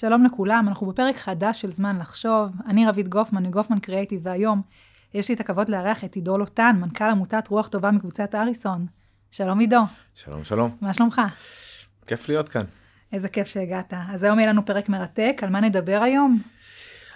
שלום 0.00 0.24
לכולם, 0.24 0.64
אנחנו 0.68 0.86
בפרק 0.86 1.16
חדש 1.16 1.60
של 1.60 1.70
זמן 1.70 1.98
לחשוב. 1.98 2.52
אני 2.66 2.86
רבית 2.86 3.08
גופמן 3.08 3.46
מגופמן 3.46 3.78
קריאייטיב, 3.78 4.20
והיום 4.22 4.62
יש 5.14 5.28
לי 5.28 5.34
את 5.34 5.40
הכבוד 5.40 5.68
לארח 5.68 6.04
את 6.04 6.14
עידו 6.14 6.38
לוטן, 6.38 6.76
מנכ"ל 6.80 7.04
עמותת 7.04 7.48
רוח 7.48 7.68
טובה 7.68 7.90
מקבוצת 7.90 8.34
אריסון. 8.34 8.86
שלום 9.30 9.58
עידו. 9.58 9.80
שלום, 10.14 10.44
שלום. 10.44 10.76
מה 10.80 10.92
שלומך? 10.92 11.20
כיף 12.06 12.28
להיות 12.28 12.48
כאן. 12.48 12.64
איזה 13.12 13.28
כיף 13.28 13.48
שהגעת. 13.48 13.94
אז 14.08 14.22
היום 14.22 14.38
יהיה 14.38 14.52
לנו 14.52 14.66
פרק 14.66 14.88
מרתק, 14.88 15.40
על 15.42 15.50
מה 15.50 15.60
נדבר 15.60 16.00
היום? 16.04 16.42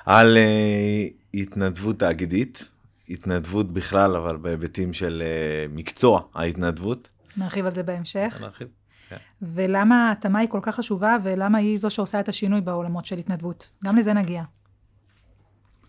על 0.06 0.36
uh, 0.36 1.12
התנדבות 1.34 1.98
תאגידית, 1.98 2.68
התנדבות 3.08 3.72
בכלל, 3.72 4.16
אבל 4.16 4.36
בהיבטים 4.36 4.92
של 4.92 5.22
uh, 5.22 5.74
מקצוע 5.74 6.20
ההתנדבות. 6.34 7.08
נרחיב 7.36 7.66
על 7.66 7.74
זה 7.74 7.82
בהמשך. 7.82 8.38
נרחיב. 8.40 8.68
כן. 9.12 9.16
ולמה 9.42 10.08
ההתאמה 10.08 10.38
היא 10.38 10.48
כל 10.48 10.60
כך 10.62 10.74
חשובה, 10.74 11.16
ולמה 11.22 11.58
היא 11.58 11.78
זו 11.78 11.90
שעושה 11.90 12.20
את 12.20 12.28
השינוי 12.28 12.60
בעולמות 12.60 13.06
של 13.06 13.18
התנדבות. 13.18 13.70
גם 13.84 13.96
לזה 13.96 14.12
נגיע. 14.12 14.42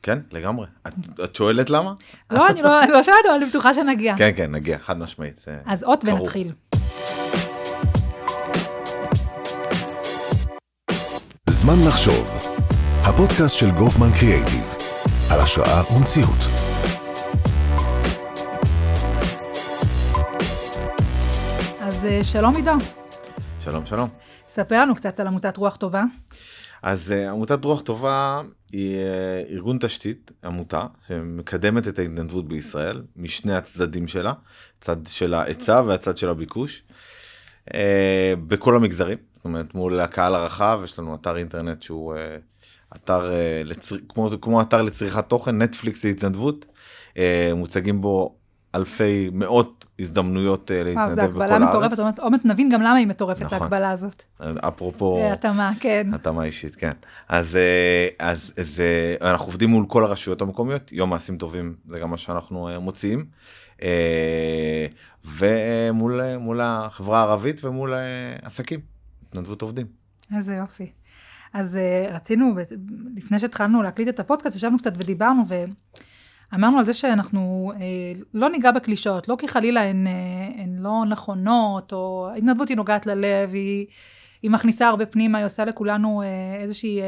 כן, 0.02 0.20
לגמרי. 0.32 0.68
את, 0.88 0.94
את 1.24 1.36
שואלת 1.36 1.70
למה? 1.70 1.94
לא, 2.32 2.50
אני 2.50 2.62
לא, 2.62 2.86
לא 2.86 3.04
שאלת, 3.04 3.18
אבל 3.26 3.36
אני 3.36 3.46
בטוחה 3.46 3.74
שנגיע. 3.74 4.18
כן, 4.18 4.32
כן, 4.36 4.52
נגיע, 4.52 4.78
חד 4.78 4.98
משמעית. 4.98 5.40
זה 5.46 5.58
אז 5.66 5.84
כרוך. 5.84 6.20
ונתחיל. 6.20 6.52
זמן 11.50 11.80
לחשוב, 11.88 12.54
הפודקאסט 13.04 13.56
של 13.56 13.72
גופמן 13.72 14.10
קריאייטיב, 14.20 14.76
על 15.32 15.40
השראה 15.40 15.94
ומציאות. 15.94 16.40
אז 21.82 22.06
אה, 22.06 22.24
שלום 22.24 22.56
עידו, 22.56 22.72
שלום, 23.64 23.86
שלום. 23.86 24.10
ספר 24.48 24.82
לנו 24.82 24.96
קצת 24.96 25.20
על 25.20 25.28
עמותת 25.28 25.58
רוח 25.58 25.76
טובה. 25.76 26.04
אז 26.82 27.14
uh, 27.14 27.30
עמותת 27.30 27.66
רוח 27.66 27.82
טובה 27.82 28.42
היא 28.72 28.98
uh, 28.98 29.52
ארגון 29.52 29.78
תשתית, 29.78 30.32
עמותה, 30.44 30.86
שמקדמת 31.08 31.88
את 31.88 32.00
ההתנדבות 32.00 32.48
בישראל, 32.48 33.02
משני 33.16 33.54
הצדדים 33.54 34.08
שלה, 34.08 34.34
צד 34.82 34.98
של 35.08 35.34
ההיצע 35.34 35.82
והצד 35.88 36.18
של 36.18 36.30
הביקוש, 36.30 36.84
uh, 37.70 37.74
בכל 38.48 38.76
המגזרים, 38.76 39.18
זאת 39.36 39.46
אומרת 39.46 39.76
מול 39.76 40.00
הקהל 40.00 40.36
הרחב, 40.36 40.82
יש 40.84 41.00
לנו 41.00 41.16
אתר 41.16 41.38
אינטרנט 41.38 41.82
שהוא 41.82 42.16
אתר, 42.96 43.32
לצר... 43.66 43.96
כמו, 44.10 44.30
כמו 44.42 44.62
אתר 44.62 44.82
לצריכת 44.82 45.30
תוכן, 45.30 45.62
נטפליקס 45.62 46.06
להתנדבות, 46.06 46.66
מוצגים 47.56 48.02
בו 48.02 48.36
אלפי, 48.76 49.30
מאות 49.34 49.86
הזדמנויות 50.00 50.72
וואו, 50.72 50.84
להתנדב 50.84 51.10
זו 51.10 51.22
בכל 51.22 51.42
הגבלה 51.42 51.60
מטורפת, 51.60 51.84
הארץ. 51.84 52.00
עוד 52.00 52.06
מעט- 52.08 52.20
עוד 52.20 52.32
מעט 52.32 52.46
נבין 52.46 52.70
גם 52.70 52.82
למה 52.82 52.96
היא 52.96 53.08
מטורפת, 53.08 53.42
נכון. 53.42 53.58
ההגבלה 53.62 53.92
הזאת. 53.92 54.24
אפרופו... 54.40 55.18
אה, 55.18 55.34
התאמה, 55.34 55.72
כן. 55.80 56.08
התאמה 56.14 56.44
אישית, 56.44 56.76
כן. 56.76 56.92
אז, 57.30 57.56
אה, 57.56 58.08
אז 58.20 58.54
זה, 58.58 59.16
אנחנו 59.22 59.46
עובדים 59.46 59.70
מול 59.70 59.86
כל 59.88 60.04
הרשויות 60.04 60.42
המקומיות, 60.42 60.92
יום 60.92 61.10
מעשים 61.10 61.38
טובים 61.38 61.76
זה 61.90 62.00
גם 62.00 62.10
מה 62.10 62.18
שאנחנו 62.18 62.70
אה, 62.70 62.80
מוציאים, 62.80 63.26
אה, 63.82 64.88
ומול 65.26 66.22
אה, 66.22 66.38
מול 66.38 66.60
החברה 66.64 67.20
הערבית 67.20 67.66
ומול 67.66 67.94
אה, 67.94 68.00
עסקים, 68.42 68.80
התנדבות 69.30 69.62
עובדים. 69.62 69.86
איזה 70.36 70.56
יופי. 70.56 70.92
אז 71.54 71.80
רצינו, 72.12 72.54
לפני 73.18 73.40
שהתחלנו 73.40 73.82
להקליט 73.84 74.08
את 74.08 74.20
הפודקאסט, 74.20 74.56
ישבנו 74.56 74.78
קצת 74.78 74.94
ודיברנו, 74.98 75.44
ואמרנו 76.54 76.80
על 76.80 76.86
זה 76.86 76.94
שאנחנו 76.94 77.72
uh, 77.76 78.24
לא 78.34 78.50
ניגע 78.50 78.72
בקלישאות, 78.72 79.28
לא 79.28 79.36
כי 79.40 79.48
חלילה 79.48 79.82
הן, 79.82 80.08
uh, 80.08 80.62
הן 80.62 80.76
לא 80.80 81.04
נכונות, 81.10 81.94
או 81.94 82.30
ההתנדבות 82.34 82.70
היא 82.70 82.78
נוגעת 82.78 83.06
ללב, 83.06 83.54
היא, 83.54 83.86
היא 84.42 84.52
מכניסה 84.52 84.88
הרבה 84.88 85.06
פנימה, 85.06 85.38
היא 85.38 85.46
עושה 85.46 85.66
לכולנו 85.66 86.22
uh, 86.22 86.62
איזושהי, 86.62 87.00
uh, 87.00 87.04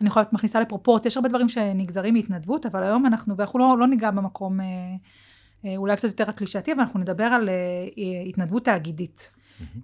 אני 0.00 0.08
יכולה 0.08 0.22
להיות 0.22 0.32
מכניסה 0.32 0.60
לפרופורט, 0.60 1.06
יש 1.06 1.16
הרבה 1.16 1.28
דברים 1.28 1.48
שנגזרים 1.48 2.14
מהתנדבות, 2.14 2.66
אבל 2.66 2.82
היום 2.82 3.06
אנחנו, 3.06 3.36
ואנחנו 3.36 3.58
לא, 3.58 3.76
לא 3.78 3.86
ניגע 3.86 4.10
במקום 4.10 4.60
uh, 4.60 4.62
uh, 4.64 5.66
אולי 5.76 5.96
קצת 5.96 6.08
יותר 6.08 6.24
הקלישאתי, 6.28 6.72
אבל 6.72 6.80
אנחנו 6.80 7.00
נדבר 7.00 7.24
על 7.24 7.48
uh, 7.48 8.00
התנדבות 8.28 8.64
תאגידית. 8.64 9.30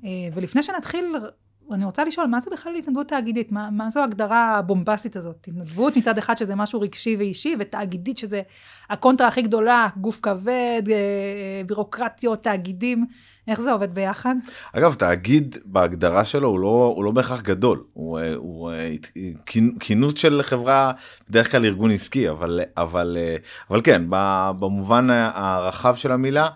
אה, 0.05 0.11
ולפני 0.35 0.63
שנתחיל, 0.63 1.17
אני 1.73 1.85
רוצה 1.85 2.05
לשאול, 2.05 2.27
מה 2.27 2.41
זה 2.41 2.51
בכלל 2.53 2.75
התנדבות 2.77 3.09
תאגידית? 3.09 3.53
מה, 3.53 3.69
מה 3.73 3.91
זו 3.91 4.01
ההגדרה 4.01 4.57
הבומבסטית 4.59 5.17
הזאת? 5.17 5.47
התנדבות 5.49 5.97
מצד 5.97 6.19
אחד 6.19 6.39
שזה 6.39 6.55
משהו 6.55 6.81
רגשי 6.81 7.17
ואישי, 7.19 7.55
ותאגידית 7.59 8.19
שזה 8.19 8.43
הקונטרה 8.91 9.29
הכי 9.29 9.43
גדולה, 9.43 9.89
גוף 9.97 10.21
כבד, 10.23 10.83
אה, 10.91 11.63
בירוקרטיות, 11.67 12.43
תאגידים. 12.45 13.07
איך 13.49 13.61
זה 13.61 13.73
עובד 13.73 13.95
ביחד? 13.95 14.35
אגב, 14.73 14.95
תאגיד 14.95 15.57
בהגדרה 15.65 16.25
שלו 16.25 16.49
הוא 16.49 16.61
לא, 16.61 16.93
הוא 16.97 17.05
לא 17.05 17.11
בהכרח 17.11 17.41
גדול, 17.41 17.85
הוא, 17.93 18.19
אה, 18.19 18.35
הוא 18.35 18.71
אה, 18.71 18.95
כינ- 19.47 19.79
כינוס 19.81 20.15
של 20.19 20.41
חברה, 20.43 20.93
בדרך 21.29 21.51
כלל 21.51 21.65
ארגון 21.65 21.91
עסקי, 21.91 22.31
אבל, 22.31 22.61
אבל, 22.77 23.17
אה, 23.21 23.37
אבל 23.71 23.81
כן, 23.83 24.03
במובן 24.59 25.07
הרחב 25.11 25.95
של 25.97 26.13
המילה, 26.13 26.45
אה, 26.45 26.49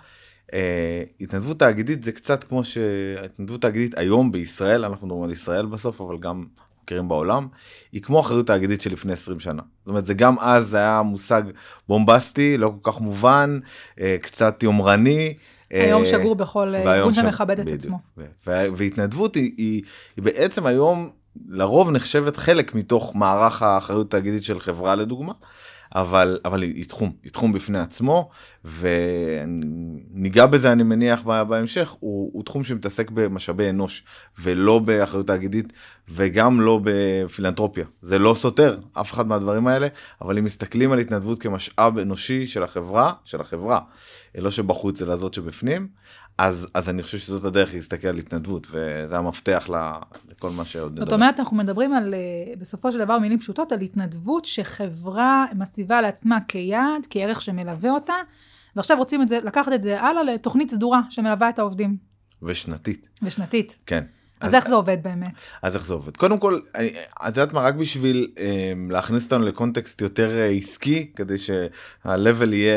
התנדבות 1.20 1.58
תאגידית 1.58 2.04
זה 2.04 2.12
קצת 2.12 2.44
כמו 2.44 2.64
שהתנדבות 2.64 3.60
תאגידית 3.62 3.98
היום 3.98 4.32
בישראל, 4.32 4.84
אנחנו 4.84 5.06
מדברים 5.06 5.24
על 5.24 5.30
ישראל 5.30 5.66
בסוף, 5.66 6.00
אבל 6.00 6.18
גם 6.18 6.44
מכירים 6.82 7.08
בעולם, 7.08 7.46
היא 7.92 8.02
כמו 8.02 8.20
אחריות 8.20 8.46
תאגידית 8.46 8.80
של 8.80 8.92
לפני 8.92 9.12
20 9.12 9.40
שנה. 9.40 9.62
זאת 9.78 9.88
אומרת, 9.88 10.04
זה 10.04 10.14
גם 10.14 10.38
אז 10.40 10.66
זה 10.66 10.76
היה 10.76 11.02
מושג 11.02 11.42
בומבסטי, 11.88 12.58
לא 12.58 12.72
כל 12.82 12.92
כך 12.92 13.00
מובן, 13.00 13.58
אה, 14.00 14.16
קצת 14.22 14.62
יומרני. 14.62 15.34
היום 15.70 16.02
אה, 16.02 16.06
שגור 16.06 16.34
בכל 16.34 16.74
אה, 16.74 16.94
ארגון 16.94 17.14
שמכבד 17.14 17.60
את. 17.60 17.66
עצמו. 17.66 17.98
והתנדבות 18.46 19.34
היא, 19.34 19.52
היא, 19.56 19.82
היא 20.16 20.24
בעצם 20.24 20.66
היום 20.66 21.10
לרוב 21.48 21.90
נחשבת 21.90 22.36
חלק 22.36 22.74
מתוך 22.74 23.14
מערך 23.14 23.62
האחריות 23.62 24.06
התאגידית 24.06 24.44
של 24.44 24.60
חברה 24.60 24.94
לדוגמה, 24.94 25.32
אבל, 25.94 26.38
אבל 26.44 26.62
היא, 26.62 26.84
תחום, 26.84 27.12
היא 27.22 27.32
תחום 27.32 27.52
בפני 27.52 27.78
עצמו, 27.78 28.30
וניגע 28.64 30.46
בזה 30.46 30.72
אני 30.72 30.82
מניח 30.82 31.22
בהמשך, 31.22 31.96
הוא, 32.00 32.30
הוא 32.32 32.44
תחום 32.44 32.64
שמתעסק 32.64 33.10
במשאבי 33.10 33.70
אנוש, 33.70 34.04
ולא 34.38 34.78
באחריות 34.78 35.26
תאגידית, 35.26 35.72
וגם 36.08 36.60
לא 36.60 36.80
בפילנטרופיה. 36.84 37.84
זה 38.02 38.18
לא 38.18 38.34
סותר 38.34 38.78
אף 38.92 39.12
אחד 39.12 39.26
מהדברים 39.26 39.66
האלה, 39.66 39.88
אבל 40.22 40.38
אם 40.38 40.44
מסתכלים 40.44 40.92
על 40.92 40.98
התנדבות 40.98 41.42
כמשאב 41.42 41.98
אנושי 41.98 42.46
של 42.46 42.62
החברה, 42.62 43.12
של 43.24 43.40
החברה, 43.40 43.80
לא 44.34 44.50
שבחוץ 44.50 45.02
אלא 45.02 45.16
זאת 45.16 45.34
שבפנים, 45.34 45.88
אז, 46.38 46.68
אז 46.74 46.88
אני 46.88 47.02
חושב 47.02 47.18
שזאת 47.18 47.44
הדרך 47.44 47.74
להסתכל 47.74 48.08
על 48.08 48.18
התנדבות, 48.18 48.66
וזה 48.70 49.18
המפתח 49.18 49.68
ל- 49.72 49.98
לכל 50.30 50.50
מה 50.50 50.64
שעוד 50.64 50.98
זאת 51.00 51.12
אומרת, 51.12 51.40
אנחנו 51.40 51.56
מדברים 51.56 51.94
על, 51.94 52.14
אה, 52.14 52.54
בסופו 52.58 52.92
של 52.92 52.98
דבר, 52.98 53.18
מילים 53.18 53.38
פשוטות, 53.38 53.72
על 53.72 53.80
התנדבות 53.80 54.44
שחברה 54.44 55.46
מציבה 55.54 56.00
לעצמה 56.02 56.38
כיעד, 56.48 57.06
כערך 57.10 57.42
שמלווה 57.42 57.90
אותה, 57.90 58.14
ועכשיו 58.76 58.96
רוצים 58.98 59.22
את 59.22 59.28
זה, 59.28 59.38
לקחת 59.44 59.72
את 59.72 59.82
זה 59.82 60.00
הלאה 60.00 60.22
לתוכנית 60.22 60.70
סדורה 60.70 61.00
שמלווה 61.10 61.48
את 61.48 61.58
העובדים, 61.58 61.96
ושנתית, 62.42 63.08
ושנתית. 63.22 63.78
כן. 63.86 64.04
אז 64.42 64.54
איך 64.54 64.68
זה 64.68 64.74
עובד 64.74 64.96
באמת? 65.02 65.32
אז 65.62 65.74
איך 65.76 65.86
זה 65.86 65.94
עובד? 65.94 66.16
קודם 66.16 66.38
כל, 66.38 66.60
אני- 66.74 66.92
את 67.28 67.36
יודעת 67.36 67.52
מה, 67.52 67.60
רק 67.60 67.74
בשביל 67.74 68.30
אה, 68.38 68.44
להכניס 68.90 69.24
אותנו 69.24 69.44
לקונטקסט 69.46 70.00
יותר 70.00 70.30
אה, 70.38 70.46
עסקי, 70.46 71.10
כדי 71.16 71.38
שה-level 71.38 72.52
יהיה, 72.52 72.76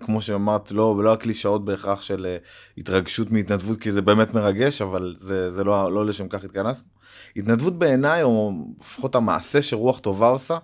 כמו 0.00 0.20
שאמרת, 0.20 0.70
לא, 0.72 0.96
לא 1.02 1.12
הקלישאות 1.12 1.64
בהכרח 1.64 2.02
של 2.02 2.26
אה, 2.26 2.36
התרגשות 2.78 3.30
מהתנדבות, 3.30 3.80
כי 3.80 3.92
זה 3.92 4.02
באמת 4.02 4.34
מרגש, 4.34 4.82
אבל 4.82 5.14
זה, 5.18 5.50
זה 5.50 5.64
לא, 5.64 5.92
לא 5.92 6.06
לשם 6.06 6.28
כך 6.28 6.44
התכנסנו. 6.44 6.88
התנדבות 7.36 7.78
בעיניי, 7.78 8.22
או 8.22 8.52
לפחות 8.80 9.14
המעשה 9.14 9.62
שרוח 9.62 9.98
טובה 9.98 10.28
עושה, 10.28 10.58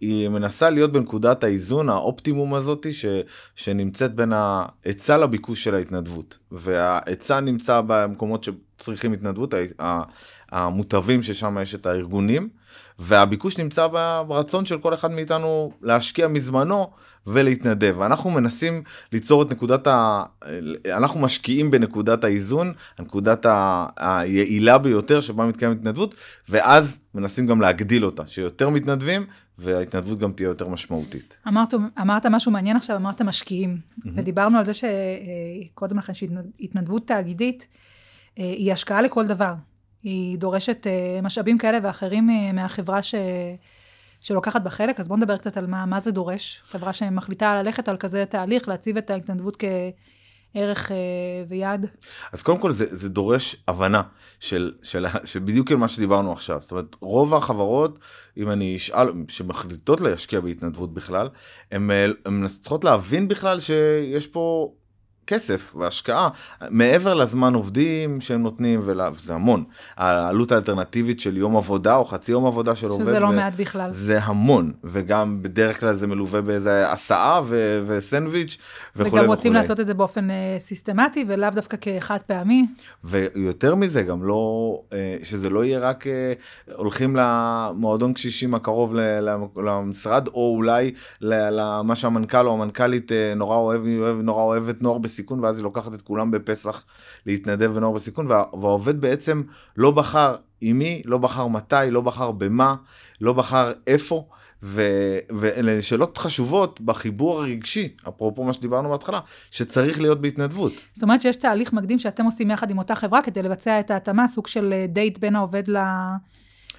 היא 0.00 0.28
מנסה 0.28 0.70
להיות 0.70 0.92
בנקודת 0.92 1.44
האיזון, 1.44 1.88
האופטימום 1.88 2.54
הזאתי, 2.54 2.90
שנמצאת 3.54 4.14
בין 4.14 4.32
ההיצע 4.32 5.18
לביקוש 5.18 5.64
של 5.64 5.74
ההתנדבות. 5.74 6.38
וההיצע 6.52 7.40
נמצא 7.40 7.80
במקומות 7.86 8.44
שצריכים 8.44 9.12
התנדבות, 9.12 9.54
המוטבים 10.50 11.22
ששם 11.22 11.56
יש 11.62 11.74
את 11.74 11.86
הארגונים, 11.86 12.48
והביקוש 13.02 13.58
נמצא 13.58 13.86
ברצון 14.28 14.66
של 14.66 14.78
כל 14.78 14.94
אחד 14.94 15.10
מאיתנו 15.10 15.72
להשקיע 15.82 16.28
מזמנו 16.28 16.90
ולהתנדב. 17.26 17.94
ואנחנו 17.98 18.30
מנסים 18.30 18.82
ליצור 19.12 19.42
את 19.42 19.50
נקודת 19.50 19.86
ה... 19.86 20.22
אנחנו 20.86 21.20
משקיעים 21.20 21.70
בנקודת 21.70 22.24
האיזון, 22.24 22.72
הנקודת 22.98 23.46
ה- 23.46 23.86
היעילה 23.96 24.78
ביותר 24.78 25.20
שבה 25.20 25.46
מתקיימת 25.46 25.76
התנדבות, 25.78 26.14
ואז 26.48 26.98
מנסים 27.14 27.46
גם 27.46 27.60
להגדיל 27.60 28.04
אותה, 28.04 28.26
שיותר 28.26 28.68
מתנדבים, 28.68 29.26
וההתנדבות 29.58 30.18
גם 30.18 30.32
תהיה 30.32 30.46
יותר 30.46 30.68
משמעותית. 30.68 31.36
אמרת, 31.48 31.74
אמרת 32.00 32.26
משהו 32.26 32.52
מעניין 32.52 32.76
עכשיו, 32.76 32.96
אמרת 32.96 33.22
משקיעים. 33.22 33.78
ודיברנו 34.16 34.58
על 34.58 34.64
זה 34.64 34.72
שקודם 34.74 35.98
לכן 35.98 36.12
שהתנדבות 36.14 37.06
תאגידית 37.06 37.66
אה, 38.38 38.44
היא 38.44 38.72
השקעה 38.72 39.02
לכל 39.02 39.26
דבר. 39.26 39.52
היא 40.02 40.38
דורשת 40.38 40.86
אה, 40.86 41.22
משאבים 41.22 41.58
כאלה 41.58 41.78
ואחרים 41.82 42.30
אה, 42.30 42.52
מהחברה 42.52 43.02
ש... 43.02 43.14
שלוקחת 44.20 44.62
בה 44.62 44.70
חלק, 44.70 45.00
אז 45.00 45.08
בואו 45.08 45.18
נדבר 45.18 45.36
קצת 45.36 45.56
על 45.56 45.66
מה, 45.66 45.86
מה 45.86 46.00
זה 46.00 46.10
דורש. 46.10 46.62
חברה 46.64 46.92
שמחליטה 46.92 47.62
ללכת 47.62 47.88
על 47.88 47.96
כזה 47.96 48.24
תהליך, 48.24 48.68
להציב 48.68 48.96
את 48.96 49.10
ההתנדבות 49.10 49.56
ערך 50.54 50.90
אה, 50.90 50.96
ויעד? 51.48 51.86
אז 52.32 52.42
קודם 52.42 52.58
כל 52.58 52.72
זה, 52.72 52.96
זה 52.96 53.08
דורש 53.08 53.56
הבנה 53.68 54.02
של, 54.40 54.72
של, 54.82 55.06
של 55.24 55.38
בדיוק 55.38 55.70
על 55.70 55.76
מה 55.76 55.88
שדיברנו 55.88 56.32
עכשיו. 56.32 56.60
זאת 56.60 56.70
אומרת, 56.70 56.96
רוב 57.00 57.34
החברות, 57.34 57.98
אם 58.36 58.50
אני 58.50 58.76
אשאל, 58.76 59.08
שמחליטות 59.28 60.00
להשקיע 60.00 60.40
בהתנדבות 60.40 60.94
בכלל, 60.94 61.28
הן 61.70 62.46
צריכות 62.46 62.84
להבין 62.84 63.28
בכלל 63.28 63.60
שיש 63.60 64.26
פה 64.26 64.72
כסף 65.26 65.74
והשקעה 65.78 66.28
מעבר 66.70 67.14
לזמן 67.14 67.54
עובדים 67.54 68.20
שהם 68.20 68.42
נותנים 68.42 68.82
וזה 68.84 69.34
המון 69.34 69.64
העלות 69.96 70.52
האלטרנטיבית 70.52 71.20
של 71.20 71.36
יום 71.36 71.56
עבודה 71.56 71.96
או 71.96 72.04
חצי 72.04 72.32
יום 72.32 72.46
עבודה 72.46 72.76
של 72.76 72.88
עובד 72.88 73.04
שזה 73.04 73.20
לא 73.20 73.26
ו... 73.26 73.32
מעט 73.32 73.52
בכלל 73.56 73.90
זה 73.90 74.18
המון 74.22 74.72
וגם 74.84 75.42
בדרך 75.42 75.80
כלל 75.80 75.94
זה 75.94 76.06
מלווה 76.06 76.40
באיזה 76.40 76.92
הסעה 76.92 77.40
ו... 77.44 77.82
וסנדוויץ' 77.86 78.58
וכולי 78.96 79.22
וגם 79.22 79.30
רוצים 79.30 79.52
וכולי. 79.52 79.62
לעשות 79.62 79.80
את 79.80 79.86
זה 79.86 79.94
באופן 79.94 80.28
uh, 80.30 80.32
סיסטמטי 80.58 81.24
ולאו 81.28 81.50
דווקא 81.50 81.76
כחד 81.80 82.18
פעמי. 82.26 82.66
ויותר 83.04 83.74
מזה 83.74 84.02
גם 84.02 84.24
לא 84.24 84.80
uh, 84.90 84.94
שזה 85.22 85.50
לא 85.50 85.64
יהיה 85.64 85.78
רק 85.78 86.04
uh, 86.06 86.72
הולכים 86.74 87.16
למועדון 87.16 88.12
קשישים 88.12 88.54
הקרוב 88.54 88.94
למשרד 89.56 90.28
או 90.28 90.54
אולי 90.56 90.92
למה 91.20 91.96
שהמנכ"ל 91.96 92.46
או 92.46 92.52
המנכ"לית 92.52 93.10
uh, 93.10 93.14
נורא 93.36 93.56
אוהב 93.56 93.82
נורא 94.22 94.42
אוהבת 94.42 94.82
נוער 94.82 94.98
בסיכון 95.12 95.40
ואז 95.40 95.56
היא 95.56 95.64
לוקחת 95.64 95.94
את 95.94 96.02
כולם 96.02 96.30
בפסח 96.30 96.84
להתנדב 97.26 97.72
בנוער 97.72 97.92
בסיכון 97.92 98.26
וה, 98.26 98.44
והעובד 98.52 99.00
בעצם 99.00 99.42
לא 99.76 99.90
בחר 99.90 100.36
עם 100.60 100.78
מי, 100.78 101.02
לא 101.04 101.18
בחר 101.18 101.46
מתי, 101.46 101.76
לא 101.90 102.00
בחר 102.00 102.30
במה, 102.30 102.74
לא 103.20 103.32
בחר 103.32 103.72
איפה. 103.86 104.28
ואלה 105.30 105.82
שאלות 105.82 106.18
חשובות 106.18 106.80
בחיבור 106.80 107.40
הרגשי, 107.40 107.96
אפרופו 108.08 108.44
מה 108.44 108.52
שדיברנו 108.52 108.90
בהתחלה, 108.90 109.20
שצריך 109.50 110.00
להיות 110.00 110.20
בהתנדבות. 110.20 110.72
זאת 110.92 111.02
אומרת 111.02 111.22
שיש 111.22 111.36
תהליך 111.36 111.72
מקדים 111.72 111.98
שאתם 111.98 112.24
עושים 112.24 112.50
יחד 112.50 112.70
עם 112.70 112.78
אותה 112.78 112.94
חברה 112.94 113.22
כדי 113.22 113.42
לבצע 113.42 113.80
את 113.80 113.90
ההתאמה, 113.90 114.28
סוג 114.28 114.46
של 114.46 114.74
דייט 114.88 115.18
בין 115.18 115.36
העובד 115.36 115.68
ל... 115.68 115.76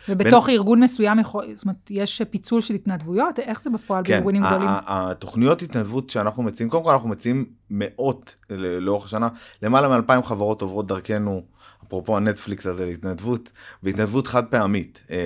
ובתוך 0.10 0.46
בין... 0.46 0.56
ארגון 0.56 0.80
מסוים, 0.80 1.20
יכול, 1.20 1.46
זאת 1.56 1.64
אומרת, 1.66 1.92
יש 1.92 2.22
פיצול 2.30 2.62
של 2.62 2.74
התנדבויות? 2.74 3.40
איך 3.40 3.62
זה 3.62 3.70
בפועל 3.70 4.04
כן, 4.06 4.14
בארגונים 4.14 4.44
גדולים? 4.46 4.68
כן, 4.68 4.74
התוכניות 4.88 5.62
התנדבות 5.62 6.10
שאנחנו 6.10 6.44
מציעים, 6.44 6.70
קודם 6.70 6.84
כל 6.84 6.92
אנחנו 6.92 7.10
מציעים 7.10 7.46
מאות 7.70 8.36
לאורך 8.50 9.06
השנה, 9.06 9.28
למעלה 9.62 9.90
מאלפיים 9.90 10.24
חברות 10.24 10.62
עוברות 10.62 10.88
דרכנו, 10.88 11.42
אפרופו 11.88 12.18
הנטפליקס 12.18 12.66
הזה 12.66 12.86
להתנדבות, 12.86 13.50
בהתנדבות 13.84 14.28
חד 14.28 14.46
פעמית. 14.46 15.04
אה, 15.12 15.18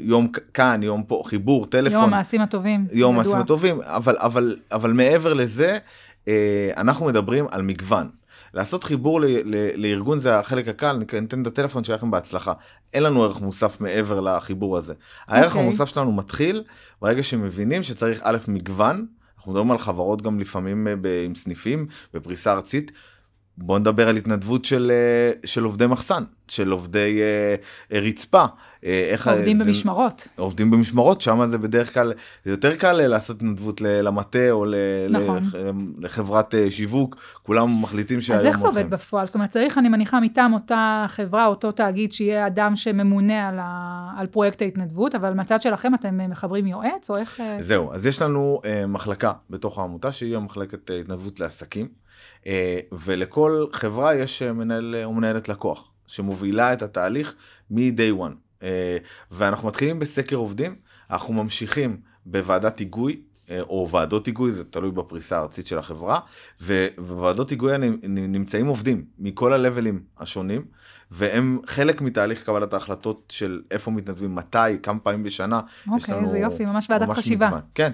יום 0.00 0.28
כאן, 0.54 0.82
יום 0.82 1.02
פה, 1.02 1.22
חיבור, 1.26 1.66
טלפון. 1.66 1.92
יום 1.92 2.04
המעשים 2.04 2.40
הטובים. 2.40 2.86
יום 2.92 3.14
המעשים 3.14 3.36
הטובים, 3.36 3.80
אבל, 3.82 4.16
אבל, 4.18 4.56
אבל 4.72 4.92
מעבר 4.92 5.34
לזה, 5.34 5.78
אה, 6.28 6.70
אנחנו 6.76 7.06
מדברים 7.06 7.46
על 7.50 7.62
מגוון. 7.62 8.08
לעשות 8.54 8.84
חיבור 8.84 9.20
ל, 9.20 9.24
ל, 9.26 9.86
לארגון 9.86 10.18
זה 10.18 10.38
החלק 10.38 10.68
הקל, 10.68 10.92
ניתן 10.92 11.42
את 11.42 11.46
הטלפון 11.46 11.84
שיהיה 11.84 11.96
לכם 11.96 12.10
בהצלחה. 12.10 12.52
אין 12.94 13.02
לנו 13.02 13.22
ערך 13.24 13.40
מוסף 13.40 13.80
מעבר 13.80 14.20
לחיבור 14.20 14.76
הזה. 14.76 14.92
Okay. 14.92 15.24
הערך 15.28 15.46
אוקיי. 15.46 15.62
המוסף 15.62 15.84
שלנו 15.84 16.12
מתחיל 16.12 16.64
ברגע 17.02 17.22
שמבינים 17.22 17.82
שצריך 17.82 18.20
א', 18.24 18.36
מגוון, 18.48 19.06
אנחנו 19.38 19.52
מדברים 19.52 19.70
על 19.70 19.78
חברות 19.78 20.22
גם 20.22 20.40
לפעמים 20.40 20.88
אה, 20.88 20.92
עם 21.24 21.34
סניפים 21.34 21.86
בפריסה 22.14 22.52
ארצית, 22.52 22.92
בוא 23.60 23.78
נדבר 23.78 24.08
על 24.08 24.16
התנדבות 24.16 24.64
של, 24.64 24.92
אה, 24.94 25.32
של 25.44 25.64
עובדי 25.64 25.86
מחסן, 25.86 26.22
של 26.48 26.70
עובדי 26.70 27.20
אה, 27.20 27.54
אה 27.96 28.00
רצפה. 28.00 28.44
אה, 28.84 29.08
איך 29.12 29.28
עובדים 29.28 29.58
זה, 29.58 29.64
במשמרות. 29.64 30.28
עובדים 30.36 30.70
במשמרות, 30.70 31.20
שם 31.20 31.48
זה 31.50 31.58
בדרך 31.58 31.94
כלל, 31.94 32.12
זה 32.44 32.50
יותר 32.50 32.76
קל 32.76 32.92
לעשות 32.92 33.36
התנדבות 33.36 33.80
למטה 33.80 34.50
או 34.50 34.64
ל, 34.64 34.74
נכון. 35.10 35.50
לחברת 35.98 36.54
שיווק, 36.70 37.16
כולם 37.42 37.82
מחליטים 37.82 38.20
שהיום... 38.20 38.40
אז 38.40 38.46
איך 38.46 38.58
זה 38.58 38.66
עובד 38.66 38.90
בפועל? 38.90 39.26
זאת 39.26 39.34
אומרת, 39.34 39.50
צריך, 39.50 39.78
אני 39.78 39.88
מניחה, 39.88 40.20
מטעם 40.20 40.52
אותה 40.52 41.04
חברה, 41.08 41.46
אותו 41.46 41.72
תאגיד, 41.72 42.12
שיהיה 42.12 42.46
אדם 42.46 42.76
שממונה 42.76 43.48
על, 43.48 43.58
ה, 43.60 44.10
על 44.16 44.26
פרויקט 44.26 44.62
ההתנדבות, 44.62 45.14
אבל 45.14 45.34
מצד 45.34 45.62
שלכם 45.62 45.94
אתם 45.94 46.30
מחברים 46.30 46.66
יועץ, 46.66 47.10
או 47.10 47.16
איך... 47.16 47.40
זהו, 47.60 47.92
אז 47.92 48.06
יש 48.06 48.22
לנו 48.22 48.60
מחלקה 48.88 49.32
בתוך 49.50 49.78
העמותה, 49.78 50.12
שהיא 50.12 50.36
המחלקת 50.36 50.90
התנדבות 51.00 51.40
לעסקים. 51.40 52.07
אה, 52.46 52.80
ולכל 52.92 53.66
חברה 53.72 54.14
יש 54.14 54.42
אה, 54.42 54.52
מנהל 54.52 54.94
או 55.04 55.14
מנהלת 55.14 55.48
לקוח 55.48 55.90
שמובילה 56.06 56.72
את 56.72 56.82
התהליך 56.82 57.34
מ-day 57.70 58.20
one. 58.20 58.62
אה, 58.62 58.96
ואנחנו 59.30 59.68
מתחילים 59.68 59.98
בסקר 59.98 60.36
עובדים, 60.36 60.76
אנחנו 61.10 61.34
ממשיכים 61.34 61.96
בוועדת 62.26 62.78
היגוי, 62.78 63.22
או 63.60 63.88
ועדות 63.90 64.26
היגוי, 64.26 64.52
זה 64.52 64.64
תלוי 64.64 64.90
בפריסה 64.90 65.38
הארצית 65.38 65.66
של 65.66 65.78
החברה, 65.78 66.20
ובוועדות 66.60 67.50
היגוי 67.50 67.72
נמצאים 68.08 68.66
עובדים 68.66 69.04
מכל 69.18 69.52
הלבלים 69.52 70.02
השונים, 70.18 70.64
והם 71.10 71.58
חלק 71.66 72.00
מתהליך 72.00 72.44
קבלת 72.44 72.74
ההחלטות 72.74 73.32
של 73.32 73.62
איפה 73.70 73.90
מתנדבים, 73.90 74.34
מתי, 74.34 74.58
כמה 74.82 74.98
פעמים 74.98 75.22
בשנה. 75.22 75.60
אוקיי, 75.90 76.26
זה 76.26 76.38
יופי, 76.38 76.64
ממש 76.64 76.86
ועדת 76.90 77.08
ממש 77.08 77.18
חשיבה. 77.18 77.46
מגוון. 77.46 77.60
כן, 77.74 77.92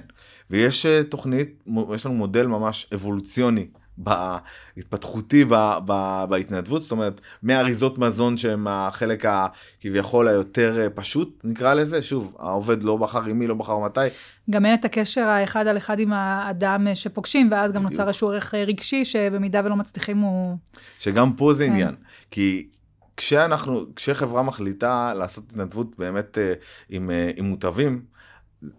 ויש 0.51 0.87
תוכנית, 1.09 1.65
יש 1.95 2.07
לנו 2.07 2.15
מודל 2.15 2.47
ממש 2.47 2.87
אבולוציוני 2.95 3.67
בהתפתחותי 3.99 5.45
ב, 5.45 5.55
ב, 5.85 6.25
בהתנדבות, 6.29 6.83
זאת 6.83 6.93
אומרת, 6.93 7.21
מאריזות 7.43 7.99
מזון 7.99 8.37
שהם 8.37 8.67
החלק 8.69 9.25
הכביכול 9.25 10.29
היותר 10.29 10.81
אה, 10.81 10.91
פשוט, 10.91 11.41
נקרא 11.45 11.75
לזה, 11.75 12.03
שוב, 12.03 12.37
העובד 12.39 12.83
לא 12.83 12.97
בחר 12.97 13.25
עם 13.25 13.39
מי, 13.39 13.47
לא 13.47 13.55
בחר 13.55 13.79
מתי. 13.79 14.01
גם 14.51 14.67
אין 14.67 14.75
את 14.75 14.85
הקשר 14.85 15.21
האחד 15.21 15.67
על 15.67 15.77
אחד 15.77 15.99
עם 15.99 16.13
האדם 16.13 16.87
אה, 16.87 16.95
שפוגשים, 16.95 17.49
ואז 17.51 17.73
גם 17.73 17.83
נוצר 17.83 18.09
איזשהו 18.09 18.31
ערך 18.31 18.55
אה, 18.55 18.65
רגשי, 18.65 19.05
שבמידה 19.05 19.61
ולא 19.65 19.77
מצליחים 19.77 20.19
הוא... 20.19 20.57
שגם 20.99 21.33
פה 21.33 21.55
זה 21.55 21.67
כן. 21.67 21.73
עניין, 21.73 21.95
כי 22.31 22.69
כשאנחנו, 23.17 23.95
כשחברה 23.97 24.43
מחליטה 24.43 25.15
לעשות 25.15 25.45
התנדבות 25.53 25.99
באמת 25.99 26.39
עם, 26.89 27.11
עם 27.37 27.45
מוטבים, 27.45 28.03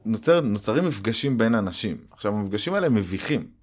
נוצר, 0.06 0.42
נוצרים 0.42 0.86
מפגשים 0.86 1.38
בין 1.38 1.56
אנשים. 1.56 1.98
עכשיו, 2.12 2.34
המפגשים 2.34 2.74
האלה 2.74 2.90
מביכים. 2.90 3.55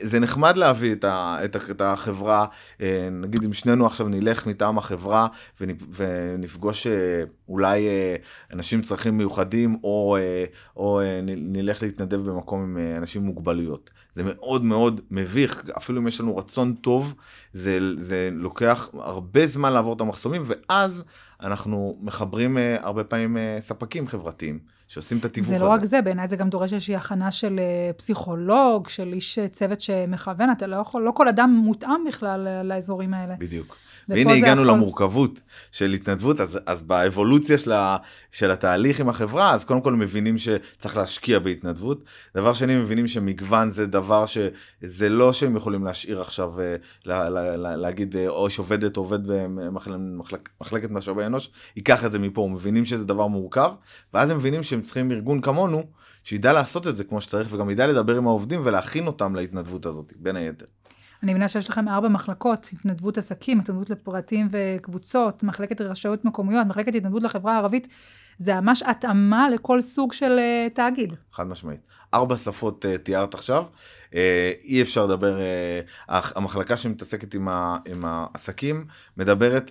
זה 0.00 0.20
נחמד 0.20 0.56
להביא 0.56 0.92
את, 0.92 1.04
ה, 1.04 1.38
את, 1.44 1.56
ה, 1.56 1.58
את 1.70 1.80
החברה, 1.80 2.46
אה, 2.80 3.08
נגיד 3.12 3.44
אם 3.44 3.52
שנינו 3.52 3.86
עכשיו 3.86 4.08
נלך 4.08 4.46
מטעם 4.46 4.78
החברה 4.78 5.28
ונפגוש 5.60 6.86
אה, 6.86 7.22
אולי 7.48 7.88
אה, 7.88 8.16
אנשים 8.52 8.78
עם 8.78 8.84
צרכים 8.84 9.18
מיוחדים, 9.18 9.76
או, 9.84 10.16
או 10.76 11.00
נלך 11.22 11.82
להתנדב 11.82 12.16
במקום 12.16 12.62
עם 12.62 12.78
אנשים 12.96 13.22
עם 13.22 13.26
מוגבלויות. 13.26 13.90
זה 14.12 14.22
מאוד 14.24 14.64
מאוד 14.64 15.00
מביך, 15.10 15.62
אפילו 15.76 16.00
אם 16.00 16.06
יש 16.06 16.20
לנו 16.20 16.36
רצון 16.36 16.74
טוב, 16.74 17.14
זה, 17.52 17.78
זה 17.98 18.30
לוקח 18.32 18.88
הרבה 18.94 19.46
זמן 19.46 19.72
לעבור 19.72 19.92
את 19.92 20.00
המחסומים, 20.00 20.42
ואז 20.46 21.04
אנחנו 21.40 21.98
מחברים 22.00 22.58
הרבה 22.80 23.04
פעמים 23.04 23.36
ספקים 23.60 24.08
חברתיים. 24.08 24.75
שעושים 24.88 25.18
את 25.18 25.24
התיווך 25.24 25.48
הזה. 25.48 25.58
זה 25.58 25.64
לא 25.64 25.70
רק 25.70 25.84
זה, 25.84 26.02
בעיניי 26.02 26.28
זה 26.28 26.36
גם 26.36 26.50
דורש 26.50 26.72
איזושהי 26.72 26.96
הכנה 26.96 27.30
של 27.30 27.58
אה, 27.58 27.92
פסיכולוג, 27.92 28.88
של 28.88 29.12
איש 29.12 29.38
אה, 29.38 29.48
צוות 29.48 29.80
שמכוון, 29.80 30.50
אתה 30.50 30.66
לא 30.66 30.76
יכול, 30.76 31.02
לא 31.02 31.10
כל 31.10 31.28
אדם 31.28 31.50
מותאם 31.64 32.04
בכלל 32.06 32.46
אה, 32.48 32.62
לאזורים 32.62 33.14
האלה. 33.14 33.34
בדיוק. 33.38 33.76
והנה 34.08 34.32
הגענו 34.32 34.62
יכול... 34.62 34.74
למורכבות 34.74 35.40
של 35.72 35.92
התנדבות, 35.92 36.40
אז, 36.40 36.58
אז 36.66 36.82
באבולוציה 36.82 37.58
של, 37.58 37.72
ה, 37.72 37.96
של 38.32 38.50
התהליך 38.50 39.00
עם 39.00 39.08
החברה, 39.08 39.54
אז 39.54 39.64
קודם 39.64 39.80
כל 39.80 39.94
מבינים 39.94 40.38
שצריך 40.38 40.96
להשקיע 40.96 41.38
בהתנדבות. 41.38 42.04
דבר 42.34 42.54
שני, 42.54 42.76
מבינים 42.76 43.08
שמגוון 43.08 43.70
זה 43.70 43.86
דבר 43.86 44.24
שזה 44.26 45.08
לא 45.08 45.32
שהם 45.32 45.56
יכולים 45.56 45.84
להשאיר 45.84 46.20
עכשיו, 46.20 46.52
לה, 47.04 47.28
לה, 47.28 47.56
לה, 47.56 47.76
להגיד, 47.76 48.16
או 48.28 48.50
שעובדת 48.50 48.96
עובד 48.96 49.26
במחלקת 49.26 49.96
במחלק, 50.60 50.90
משאבי 50.90 51.26
אנוש, 51.26 51.50
ייקח 51.76 52.04
את 52.04 52.12
זה 52.12 52.18
מפה, 52.18 52.48
מבינים 52.52 52.84
שזה 52.84 53.04
דבר 53.04 53.26
מורכב, 53.26 53.70
ואז 54.14 54.30
הם 54.30 54.36
מבינים 54.36 54.62
שהם 54.76 54.82
צריכים 54.82 55.12
ארגון 55.12 55.40
כמונו, 55.40 55.82
שידע 56.24 56.52
לעשות 56.52 56.86
את 56.86 56.96
זה 56.96 57.04
כמו 57.04 57.20
שצריך, 57.20 57.48
וגם 57.52 57.70
ידע 57.70 57.86
לדבר 57.86 58.16
עם 58.16 58.26
העובדים 58.26 58.60
ולהכין 58.64 59.06
אותם 59.06 59.34
להתנדבות 59.34 59.86
הזאת, 59.86 60.12
בין 60.16 60.36
היתר. 60.36 60.66
אני 61.22 61.32
מבינה 61.32 61.48
שיש 61.48 61.70
לכם 61.70 61.88
ארבע 61.88 62.08
מחלקות, 62.08 62.68
התנדבות 62.72 63.18
עסקים, 63.18 63.60
התנדבות 63.60 63.90
לפרטים 63.90 64.48
וקבוצות, 64.50 65.42
מחלקת 65.42 65.80
רשאות 65.80 66.24
מקומיות, 66.24 66.66
מחלקת 66.66 66.94
התנדבות 66.94 67.22
לחברה 67.22 67.54
הערבית, 67.54 67.88
זה 68.38 68.54
ממש 68.54 68.82
התאמה 68.82 69.48
לכל 69.50 69.80
סוג 69.80 70.12
של 70.12 70.38
uh, 70.38 70.74
תאגיד. 70.74 71.14
חד 71.32 71.46
משמעית. 71.46 71.80
ארבע 72.14 72.36
שפות 72.36 72.84
uh, 72.84 72.98
תיארת 72.98 73.34
עכשיו, 73.34 73.64
uh, 74.10 74.14
אי 74.64 74.82
אפשר 74.82 75.06
לדבר, 75.06 75.38
uh, 75.38 76.12
המחלקה 76.36 76.76
שמתעסקת 76.76 77.34
עם, 77.34 77.48
ה, 77.48 77.76
עם 77.86 78.04
העסקים 78.04 78.86
מדברת 79.16 79.70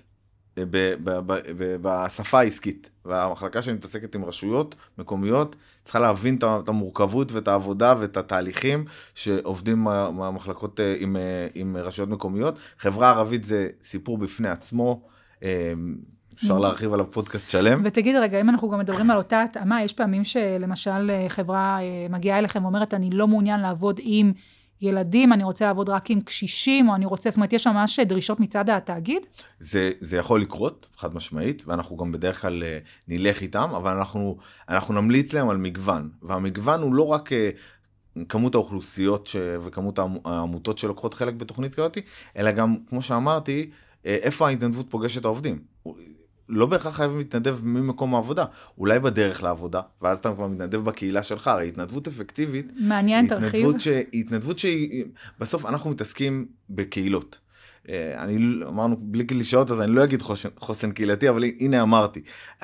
בשפה 1.82 2.40
העסקית, 2.40 2.90
והמחלקה 3.06 3.62
שמתעסקת 3.62 4.16
עם 4.16 4.26
רשויות 4.26 4.76
מקומיות 4.98 5.56
צריכה 5.84 6.00
להבין 6.00 6.38
את 6.44 6.70
המורכבות 6.70 7.32
ואת 7.32 7.48
העבודה 7.48 7.94
ואת 8.00 8.18
התהליכים 8.18 8.86
שעובדים 9.16 9.80
מהמחלקות 10.14 10.80
אה, 10.80 10.96
עם, 11.00 11.16
אה, 11.16 11.48
עם 11.56 11.78
רשויות 11.78 12.10
מקומיות. 12.10 12.60
חברה 12.80 13.10
ערבית 13.10 13.44
זה 13.44 13.70
סיפור 13.84 14.18
בפני 14.18 14.50
עצמו. 14.50 15.02
אה, 15.44 15.74
אפשר 16.34 16.60
להרחיב 16.60 16.94
עליו 16.94 17.12
פודקאסט 17.12 17.50
שלם. 17.50 17.82
ותגיד 17.84 18.16
רגע, 18.16 18.42
אם 18.42 18.50
אנחנו 18.50 18.70
גם 18.70 18.80
מדברים 18.80 19.12
על 19.12 19.18
אותה 19.18 19.44
התאמה, 19.44 19.84
יש 19.84 19.94
פעמים 19.94 20.24
שלמשל 20.24 21.12
חברה 21.28 21.80
מגיעה 22.10 22.40
אליכם 22.40 22.64
ואומרת, 22.64 22.94
אני 22.94 23.10
לא 23.10 23.28
מעוניין 23.28 23.60
לעבוד 23.60 24.00
עם 24.04 24.34
ילדים, 24.82 25.34
אני 25.34 25.44
רוצה 25.44 25.66
לעבוד 25.66 25.90
רק 25.90 26.10
עם 26.10 26.22
קשישים, 26.22 26.90
או 26.90 26.96
אני 26.96 27.06
רוצה, 27.06 27.30
זאת 27.30 27.38
אומרת, 27.38 27.54
יש 27.54 27.68
ממש 27.68 28.00
דרישות 28.00 28.40
מצד 28.40 28.70
התאגיד? 28.70 29.26
זה, 29.60 29.92
זה 30.00 30.18
יכול 30.18 30.42
לקרות, 30.42 30.88
חד 30.98 31.16
משמעית, 31.16 31.64
ואנחנו 31.68 31.98
גם 31.98 32.12
בדרך 32.12 32.42
כלל 32.42 32.64
אה, 32.64 32.78
נלך 33.08 33.42
איתם, 33.42 33.70
אבל 33.78 33.92
אנחנו, 33.98 34.38
אנחנו 34.70 34.94
נמליץ 34.94 35.34
להם 35.34 35.50
על 35.50 35.58
מגוון, 35.58 36.10
והמגוון 36.22 36.82
הוא 36.82 36.94
לא 36.94 37.08
רק 37.08 37.34
אה, 37.34 37.50
כמות 38.30 38.56
האוכלוסיות 38.56 39.28
ש... 39.28 39.36
וכמות 39.66 40.00
העמותות 40.26 40.78
שלוקחות 40.78 41.14
חלק 41.14 41.34
בתוכנית 41.34 41.76
כזאת, 41.76 41.98
אלא 42.38 42.52
גם, 42.52 42.76
כמו 42.90 43.02
שאמרתי, 43.02 43.70
אה, 44.06 44.18
איפה 44.22 44.48
ההתנדבות 44.48 44.86
פוגשת 44.90 45.26
העובדים. 45.26 45.60
לא 46.50 46.66
בהכרח 46.66 46.96
חייבים 46.96 47.18
להתנדב 47.18 47.58
ממקום 47.64 48.16
העבודה, 48.16 48.46
אולי 48.78 49.00
בדרך 49.00 49.44
לעבודה, 49.44 49.82
ואז 50.02 50.18
אתה 50.18 50.32
כבר 50.34 50.48
מתנדב 50.48 50.78
בקהילה 50.78 51.24
שלך, 51.24 51.48
הרי 51.48 51.68
התנדבות 51.68 52.08
אפקטיבית, 52.08 52.72
מעניין, 52.80 53.28
תרחיב. 53.28 53.80
ש... 53.80 53.88
התנדבות 54.14 54.60
שהיא, 54.60 55.06
בסוף 55.40 55.66
אנחנו 55.66 55.90
מתעסקים 55.90 56.46
בקהילות. 56.70 57.40
אה, 57.90 58.24
אני 58.24 58.38
אמרנו 58.68 58.96
בלי 59.00 59.24
קלישאות 59.24 59.72
אז 59.72 59.82
אני 59.82 59.92
לא 59.92 60.04
אגיד 60.04 60.22
חוסן, 60.22 60.50
חוסן 60.58 60.92
קהילתי 60.92 61.30
אבל 61.30 61.44
הנה 61.60 61.82
אמרתי 61.82 62.22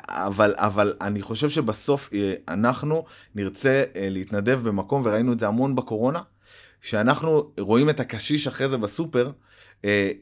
אבל 0.08 0.54
אבל 0.56 0.94
אני 1.00 1.22
חושב 1.22 1.48
שבסוף 1.48 2.10
אה, 2.12 2.34
אנחנו 2.48 3.04
נרצה 3.34 3.84
אה, 3.96 4.08
להתנדב 4.10 4.60
במקום 4.64 5.02
וראינו 5.04 5.32
את 5.32 5.38
זה 5.38 5.46
המון 5.46 5.74
בקורונה 5.74 6.20
שאנחנו 6.80 7.50
רואים 7.60 7.90
את 7.90 8.00
הקשיש 8.00 8.46
אחרי 8.46 8.68
זה 8.68 8.78
בסופר 8.78 9.30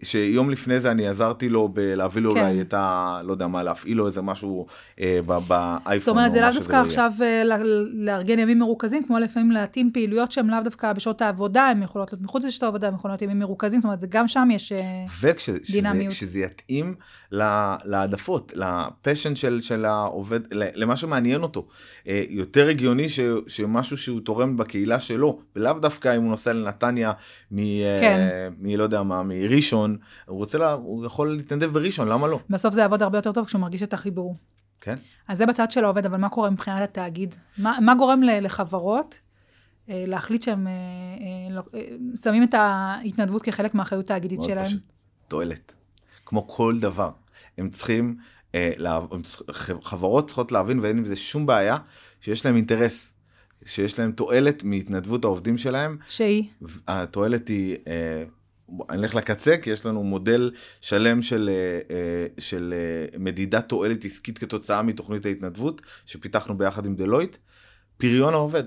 שיום 0.02 0.50
לפני 0.50 0.80
זה 0.80 0.90
אני 0.90 1.08
עזרתי 1.08 1.48
לו 1.48 1.68
בלהביא 1.68 2.22
לו 2.22 2.34
כן. 2.34 2.40
אולי 2.40 2.60
את 2.60 2.74
ה... 2.74 3.20
לא 3.24 3.32
יודע 3.32 3.46
מה, 3.46 3.62
להפעיל 3.62 3.96
לו 3.96 4.06
איזה 4.06 4.22
משהו 4.22 4.66
אה, 5.00 5.20
באייפון. 5.48 5.98
זאת 5.98 6.08
אומרת, 6.08 6.32
זה 6.32 6.40
לאו 6.40 6.50
דווקא 6.54 6.76
עכשיו 6.76 7.12
אה, 7.22 7.42
לארגן 7.92 8.38
ימים 8.38 8.58
מרוכזים, 8.58 9.04
כמו 9.06 9.18
לפעמים 9.18 9.50
להתאים 9.50 9.90
פעילויות 9.92 10.32
שהן 10.32 10.50
לאו 10.50 10.58
דווקא 10.64 10.92
בשעות 10.92 11.22
העבודה, 11.22 11.66
הן 11.66 11.82
יכולות 11.82 12.12
להיות 12.12 12.22
מחוץ 12.22 12.44
לשעות 12.44 12.62
העבודה, 12.62 12.88
הן 12.88 12.94
יכולות 12.94 13.12
להיות 13.12 13.22
ימים 13.22 13.38
מרוכזים, 13.38 13.80
זאת 13.80 13.84
אומרת, 13.84 14.00
זה 14.00 14.06
גם 14.10 14.28
שם 14.28 14.48
יש 14.52 14.72
וכש, 15.20 15.50
דינמיות. 15.70 16.06
וכשזה 16.12 16.38
יתאים 16.38 16.94
להעדפות, 17.84 18.52
לפשן 18.56 19.34
של, 19.34 19.60
של 19.60 19.84
העובד, 19.84 20.40
למה 20.52 20.96
שמעניין 20.96 21.42
אותו. 21.42 21.66
יותר 22.28 22.68
הגיוני 22.68 23.08
ש, 23.08 23.20
שמשהו 23.46 23.96
שהוא 23.96 24.20
תורם 24.20 24.56
בקהילה 24.56 25.00
שלו, 25.00 25.40
ולאו 25.56 25.72
דווקא 25.72 26.16
אם 26.16 26.22
הוא 26.22 26.30
נוסע 26.30 26.52
לנתניה 26.52 27.12
מ... 27.52 27.56
כן. 28.00 28.28
מ... 28.58 28.76
לא 28.76 28.82
יודע 28.82 29.02
מה, 29.02 29.22
ראשון, 29.50 29.96
הוא 30.26 30.38
רוצה, 30.38 30.58
לה, 30.58 30.72
הוא 30.72 31.06
יכול 31.06 31.36
להתנדב 31.36 31.72
בראשון, 31.72 32.08
למה 32.08 32.28
לא? 32.28 32.40
בסוף 32.50 32.74
זה 32.74 32.80
יעבוד 32.80 33.02
הרבה 33.02 33.18
יותר 33.18 33.32
טוב 33.32 33.46
כשהוא 33.46 33.60
מרגיש 33.60 33.82
את 33.82 33.92
החיבור. 33.92 34.34
כן. 34.80 34.96
אז 35.28 35.38
זה 35.38 35.46
בצד 35.46 35.70
של 35.70 35.84
העובד, 35.84 36.06
אבל 36.06 36.16
מה 36.16 36.28
קורה 36.28 36.50
מבחינת 36.50 36.82
התאגיד? 36.82 37.34
מה, 37.58 37.78
מה 37.80 37.94
גורם 37.94 38.22
לחברות 38.22 39.20
אה, 39.88 40.04
להחליט 40.06 40.42
שהם 40.42 40.66
אה, 40.66 40.72
אה, 40.72 41.54
לא, 41.54 41.62
אה, 41.74 41.80
שמים 42.22 42.42
את 42.42 42.54
ההתנדבות 42.54 43.42
כחלק 43.42 43.74
מהאחריות 43.74 44.04
התאגידית 44.04 44.42
שלהם? 44.42 44.64
פשוט. 44.64 44.82
תועלת. 45.28 45.72
כמו 46.30 46.48
כל 46.48 46.78
דבר. 46.80 47.10
הם 47.58 47.70
צריכים, 47.70 48.16
אה, 48.54 48.72
לה, 48.76 49.00
חברות 49.82 50.26
צריכות 50.26 50.52
להבין, 50.52 50.78
ואין 50.78 50.98
עם 50.98 51.04
זה 51.04 51.16
שום 51.16 51.46
בעיה, 51.46 51.76
שיש 52.20 52.46
להם 52.46 52.56
אינטרס. 52.56 53.14
שיש 53.64 53.98
להם 53.98 54.12
תועלת 54.12 54.64
מהתנדבות 54.64 55.24
העובדים 55.24 55.58
שלהם. 55.58 55.96
שהיא? 56.08 56.44
התועלת 56.88 57.48
היא 57.48 57.76
אה, 57.86 58.24
אני 58.90 59.02
אלך 59.02 59.14
לקצה, 59.14 59.56
כי 59.62 59.70
יש 59.70 59.86
לנו 59.86 60.04
מודל 60.04 60.50
שלם 60.80 61.22
של, 61.22 61.50
אה, 61.52 61.96
אה, 61.96 62.26
של 62.38 62.74
אה, 62.76 63.18
מדידת 63.18 63.68
תועלת 63.68 64.04
עסקית 64.04 64.38
כתוצאה 64.38 64.82
מתוכנית 64.82 65.26
ההתנדבות, 65.26 65.82
שפיתחנו 66.06 66.58
ביחד 66.58 66.86
עם 66.86 66.94
דלויט. 66.96 67.36
פריון 67.96 68.34
העובד. 68.34 68.64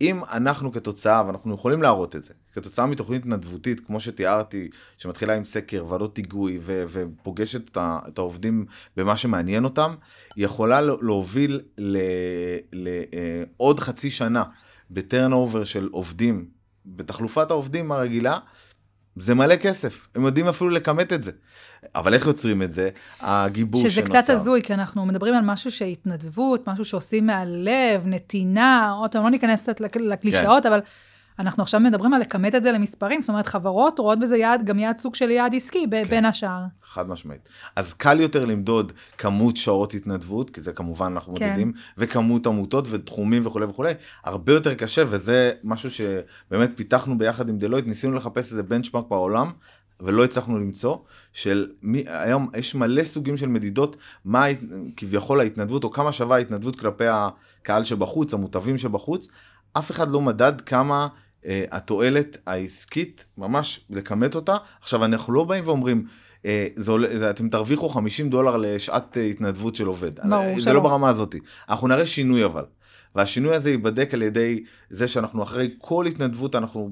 אם 0.00 0.20
אנחנו 0.32 0.72
כתוצאה, 0.72 1.26
ואנחנו 1.26 1.54
יכולים 1.54 1.82
להראות 1.82 2.16
את 2.16 2.24
זה, 2.24 2.34
כתוצאה 2.52 2.86
מתוכנית 2.86 3.22
התנדבותית, 3.22 3.86
כמו 3.86 4.00
שתיארתי, 4.00 4.68
שמתחילה 4.96 5.34
עם 5.34 5.44
סקר, 5.44 5.84
ועדות 5.88 6.16
היגוי, 6.16 6.58
ו- 6.62 6.84
ופוגשת 6.88 7.68
את, 7.68 7.78
את 8.08 8.18
העובדים 8.18 8.66
במה 8.96 9.16
שמעניין 9.16 9.64
אותם, 9.64 9.94
היא 10.36 10.44
יכולה 10.44 10.80
להוביל 10.80 11.60
לעוד 12.72 13.80
חצי 13.80 14.10
שנה 14.10 14.44
בטרן 14.90 15.32
אובר 15.32 15.64
של 15.64 15.88
עובדים, 15.92 16.48
בתחלופת 16.86 17.50
העובדים 17.50 17.92
הרגילה, 17.92 18.38
זה 19.16 19.34
מלא 19.34 19.56
כסף, 19.56 20.08
הם 20.14 20.24
יודעים 20.26 20.48
אפילו 20.48 20.70
לכמת 20.70 21.12
את 21.12 21.22
זה. 21.22 21.30
אבל 21.94 22.14
איך 22.14 22.26
יוצרים 22.26 22.62
את 22.62 22.72
זה? 22.72 22.88
הגיבוש 23.20 23.80
שנוצר. 23.82 23.94
שזה 23.94 24.02
קצת 24.02 24.30
הזוי, 24.30 24.62
כי 24.62 24.74
אנחנו 24.74 25.06
מדברים 25.06 25.34
על 25.34 25.44
משהו 25.44 25.70
שהתנדבות, 25.70 26.68
משהו 26.68 26.84
שעושים 26.84 27.26
מהלב, 27.26 28.02
נתינה, 28.04 28.90
עוד 28.90 29.12
פעם, 29.12 29.22
לא 29.22 29.30
ניכנס 29.30 29.68
לקלישאות, 30.00 30.62
כן. 30.62 30.72
אבל 30.72 30.80
אנחנו 31.38 31.62
עכשיו 31.62 31.80
מדברים 31.80 32.14
על 32.14 32.20
לכמת 32.20 32.54
את 32.54 32.62
זה 32.62 32.72
למספרים, 32.72 33.22
זאת 33.22 33.28
אומרת, 33.28 33.46
חברות 33.46 33.98
רואות 33.98 34.18
בזה 34.18 34.36
יעד, 34.36 34.64
גם 34.64 34.78
יעד 34.78 34.98
סוג 34.98 35.14
של 35.14 35.30
יעד 35.30 35.54
עסקי, 35.54 35.86
כן. 35.90 36.04
בין 36.04 36.24
השאר. 36.24 36.60
חד 36.82 37.08
משמעית. 37.08 37.48
אז 37.76 37.94
קל 37.94 38.20
יותר 38.20 38.44
למדוד 38.44 38.92
כמות 39.18 39.56
שעות 39.56 39.94
התנדבות, 39.94 40.50
כי 40.50 40.60
זה 40.60 40.72
כמובן 40.72 41.12
אנחנו 41.12 41.34
כן. 41.34 41.48
מודדים, 41.48 41.72
וכמות 41.98 42.46
עמותות 42.46 42.84
ותחומים 42.90 43.46
וכולי 43.46 43.66
וכולי, 43.66 43.92
הרבה 44.24 44.52
יותר 44.52 44.74
קשה, 44.74 45.02
וזה 45.08 45.52
משהו 45.64 45.90
שבאמת 45.90 46.70
פיתחנו 46.74 47.18
ביחד 47.18 47.48
עם 47.48 47.58
דלויט, 47.58 47.86
ניסינו 47.86 48.14
לחפש 48.14 48.50
איזה 48.50 48.62
בנצ'מארק 48.62 49.04
בעולם, 49.08 49.50
ולא 50.00 50.24
הצלחנו 50.24 50.58
למצוא, 50.58 50.96
של 51.32 51.66
מי, 51.82 52.04
היום 52.06 52.48
יש 52.56 52.74
מלא 52.74 53.04
סוגים 53.04 53.36
של 53.36 53.46
מדידות, 53.46 53.96
מה 54.24 54.44
כביכול 54.96 55.40
ההתנדבות, 55.40 55.84
או 55.84 55.90
כמה 55.90 56.12
שווה 56.12 56.36
ההתנדבות 56.36 56.80
כלפי 56.80 57.04
הקהל 57.08 57.84
שבחוץ, 57.84 58.34
המוטבים 58.34 58.78
שבחוץ, 58.78 59.28
אף 59.78 59.90
אחד 59.90 60.10
לא 60.10 60.20
מדד 60.20 60.60
כמה 60.60 61.08
התועלת 61.70 62.36
העסקית, 62.46 63.24
ממש 63.38 63.80
לכמת 63.90 64.34
אותה. 64.34 64.56
עכשיו, 64.80 65.04
אנחנו 65.04 65.32
לא 65.32 65.44
באים 65.44 65.64
ואומרים, 65.66 66.06
אה, 66.46 66.66
זה, 66.76 66.92
זה, 67.18 67.30
אתם 67.30 67.48
תרוויחו 67.48 67.88
50 67.88 68.30
דולר 68.30 68.56
לשעת 68.56 69.16
אה, 69.16 69.24
התנדבות 69.24 69.74
של 69.74 69.86
עובד. 69.86 70.20
ברור 70.28 70.54
שלא. 70.54 70.62
זה 70.62 70.72
לא 70.72 70.80
ברמה 70.80 71.08
הזאת. 71.08 71.34
אנחנו 71.68 71.88
נראה 71.88 72.06
שינוי 72.06 72.44
אבל. 72.44 72.64
והשינוי 73.14 73.54
הזה 73.54 73.70
ייבדק 73.70 74.14
על 74.14 74.22
ידי 74.22 74.64
זה 74.90 75.08
שאנחנו 75.08 75.42
אחרי 75.42 75.74
כל 75.78 76.06
התנדבות 76.06 76.54
אנחנו 76.54 76.90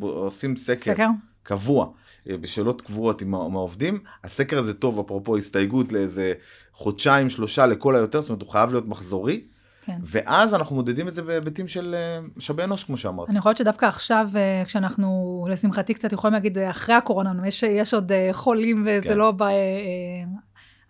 עושים 0.00 0.56
סקר. 0.56 0.78
סקר? 0.78 1.08
קבוע, 1.42 1.88
בשאלות 2.26 2.82
קבועות 2.82 3.22
עם 3.22 3.34
העובדים. 3.34 3.98
הסקר 4.24 4.58
הזה 4.58 4.74
טוב, 4.74 4.98
אפרופו 5.00 5.36
הסתייגות 5.36 5.92
לאיזה 5.92 6.32
חודשיים, 6.72 7.28
שלושה 7.28 7.66
לכל 7.66 7.96
היותר, 7.96 8.20
זאת 8.20 8.30
אומרת 8.30 8.42
הוא 8.42 8.50
חייב 8.50 8.70
להיות 8.70 8.86
מחזורי. 8.88 9.40
כן. 9.86 9.98
ואז 10.02 10.54
אנחנו 10.54 10.76
מודדים 10.76 11.08
את 11.08 11.14
זה 11.14 11.22
בהיבטים 11.22 11.68
של 11.68 11.94
אה, 11.94 12.26
משאבי 12.36 12.64
אנוש, 12.64 12.84
כמו 12.84 12.96
שאמרת. 12.96 13.30
אני 13.30 13.40
חושבת 13.40 13.56
שדווקא 13.56 13.86
עכשיו, 13.86 14.28
אה, 14.36 14.62
כשאנחנו, 14.64 15.46
לשמחתי, 15.50 15.94
קצת 15.94 16.12
יכולים 16.12 16.34
להגיד, 16.34 16.58
אה, 16.58 16.70
אחרי 16.70 16.94
הקורונה, 16.94 17.48
יש, 17.48 17.62
יש 17.62 17.94
עוד 17.94 18.12
חולים 18.32 18.84
וזה 18.86 19.08
כן. 19.08 19.16
לא 19.16 19.32
ב, 19.32 19.44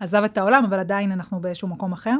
עזב 0.00 0.22
את 0.24 0.38
העולם, 0.38 0.64
אבל 0.64 0.78
עדיין 0.78 1.12
אנחנו 1.12 1.40
באיזשהו 1.40 1.68
מקום 1.68 1.92
אחר. 1.92 2.16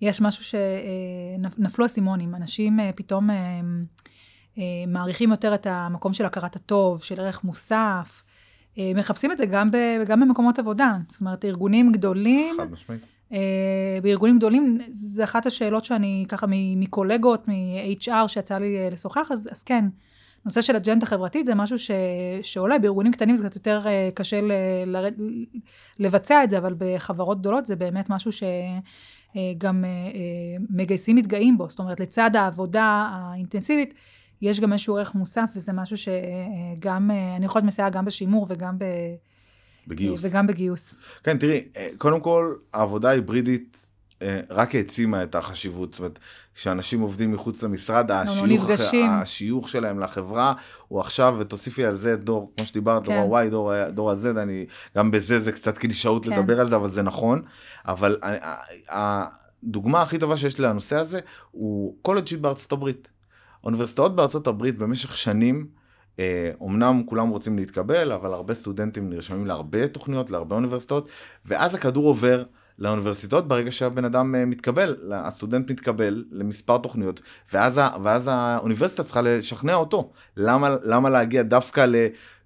יש 0.00 0.20
משהו 0.20 0.44
שנפלו 0.44 1.86
אסימונים, 1.86 2.34
אנשים 2.34 2.78
פתאום 2.96 3.30
מעריכים 4.86 5.30
יותר 5.30 5.54
את 5.54 5.66
המקום 5.66 6.12
של 6.12 6.26
הכרת 6.26 6.56
הטוב, 6.56 7.02
של 7.02 7.20
ערך 7.20 7.44
מוסף. 7.44 8.22
מחפשים 8.94 9.32
את 9.32 9.38
זה 9.38 9.46
גם, 9.46 9.70
ב, 9.70 9.76
גם 10.06 10.20
במקומות 10.20 10.58
עבודה. 10.58 10.96
זאת 11.08 11.20
אומרת, 11.20 11.44
ארגונים 11.44 11.92
גדולים. 11.92 12.54
חד 12.58 12.72
משמעית. 12.72 13.02
Uh, 13.30 13.34
בארגונים 14.02 14.38
גדולים, 14.38 14.78
זה 14.90 15.24
אחת 15.24 15.46
השאלות 15.46 15.84
שאני 15.84 16.24
ככה 16.28 16.46
מקולגות, 16.76 17.48
מ-HR 17.48 18.28
שיצא 18.28 18.58
לי 18.58 18.88
uh, 18.88 18.92
לשוחח, 18.92 19.28
אז, 19.32 19.48
אז 19.52 19.62
כן, 19.62 19.84
נושא 20.44 20.60
של 20.60 20.76
אג'נדה 20.76 21.06
חברתית 21.06 21.46
זה 21.46 21.54
משהו 21.54 21.78
ש, 21.78 21.90
שעולה, 22.42 22.78
בארגונים 22.78 23.12
קטנים 23.12 23.36
זה 23.36 23.44
קצת 23.44 23.54
יותר 23.54 23.82
uh, 23.84 24.14
קשה 24.14 24.40
ל, 24.40 24.52
ל, 24.86 25.08
לבצע 25.98 26.44
את 26.44 26.50
זה, 26.50 26.58
אבל 26.58 26.74
בחברות 26.78 27.40
גדולות 27.40 27.66
זה 27.66 27.76
באמת 27.76 28.10
משהו 28.10 28.30
שגם 28.32 29.84
מגייסים 30.70 31.16
מתגאים 31.16 31.58
בו, 31.58 31.70
זאת 31.70 31.78
אומרת, 31.78 32.00
לצד 32.00 32.36
העבודה 32.36 33.10
האינטנסיבית, 33.12 33.94
יש 34.42 34.60
גם 34.60 34.72
איזשהו 34.72 34.96
ערך 34.96 35.14
מוסף, 35.14 35.50
וזה 35.56 35.72
משהו 35.72 35.96
שגם, 35.96 37.10
אני 37.36 37.44
יכולת 37.44 37.64
מסייע 37.64 37.88
גם 37.88 38.04
בשימור 38.04 38.46
וגם 38.48 38.78
ב... 38.78 38.84
בגיוס. 39.86 40.20
וגם 40.24 40.46
בגיוס. 40.46 40.94
כן, 41.24 41.38
תראי, 41.38 41.64
אה, 41.76 41.88
קודם 41.98 42.20
כל, 42.20 42.54
העבודה 42.72 43.08
ההיברידית 43.08 43.86
אה, 44.22 44.40
רק 44.50 44.74
העצימה 44.74 45.22
את 45.22 45.34
החשיבות. 45.34 45.92
זאת 45.92 45.98
אומרת, 45.98 46.18
כשאנשים 46.54 47.00
עובדים 47.00 47.32
מחוץ 47.32 47.62
למשרד, 47.62 48.10
השיוך, 48.10 48.70
השיוך 49.08 49.68
שלהם 49.68 50.00
לחברה 50.00 50.54
הוא 50.88 51.00
עכשיו, 51.00 51.36
ותוסיפי 51.38 51.84
על 51.84 51.96
זה 51.96 52.16
דור, 52.16 52.52
כמו 52.56 52.66
שדיברת, 52.66 53.06
כן. 53.06 53.22
דור 53.22 53.38
ה-Y, 53.38 53.50
דור, 53.50 53.88
דור 53.88 54.10
ה-Z, 54.10 54.40
אני, 54.42 54.66
גם 54.96 55.10
בזה 55.10 55.40
זה 55.40 55.52
קצת 55.52 55.78
קלישאות 55.78 56.24
כן. 56.24 56.30
לדבר 56.30 56.60
על 56.60 56.68
זה, 56.70 56.76
אבל 56.76 56.88
זה 56.88 57.02
נכון. 57.02 57.42
אבל 57.86 58.16
הדוגמה 58.88 60.02
הכי 60.02 60.18
טובה 60.18 60.36
שיש 60.36 60.58
לי 60.58 60.66
לנושא 60.66 60.96
הזה, 60.96 61.20
הוא 61.50 61.96
קולג'י 62.02 62.36
בארצות 62.36 62.72
הברית. 62.72 63.08
אוניברסיטאות 63.64 64.16
בארצות 64.16 64.46
הברית 64.46 64.78
במשך 64.78 65.16
שנים, 65.16 65.66
אומנם 66.60 66.98
אה, 66.98 67.06
כולם 67.06 67.28
רוצים 67.28 67.56
להתקבל, 67.56 68.12
אבל 68.12 68.32
הרבה 68.32 68.54
סטודנטים 68.54 69.10
נרשמים 69.10 69.46
להרבה 69.46 69.88
תוכניות, 69.88 70.30
להרבה 70.30 70.56
אוניברסיטאות, 70.56 71.08
ואז 71.46 71.74
הכדור 71.74 72.06
עובר 72.06 72.44
לאוניברסיטאות 72.78 73.48
ברגע 73.48 73.70
שהבן 73.70 74.04
אדם 74.04 74.34
אה, 74.34 74.44
מתקבל, 74.44 74.96
הסטודנט 75.12 75.70
מתקבל 75.70 76.24
למספר 76.30 76.78
תוכניות, 76.78 77.20
ואז, 77.52 77.80
ואז 78.02 78.28
האוניברסיטה 78.32 79.04
צריכה 79.04 79.20
לשכנע 79.22 79.74
אותו. 79.74 80.12
למה, 80.36 80.76
למה 80.82 81.10
להגיע 81.10 81.42
דווקא 81.42 81.86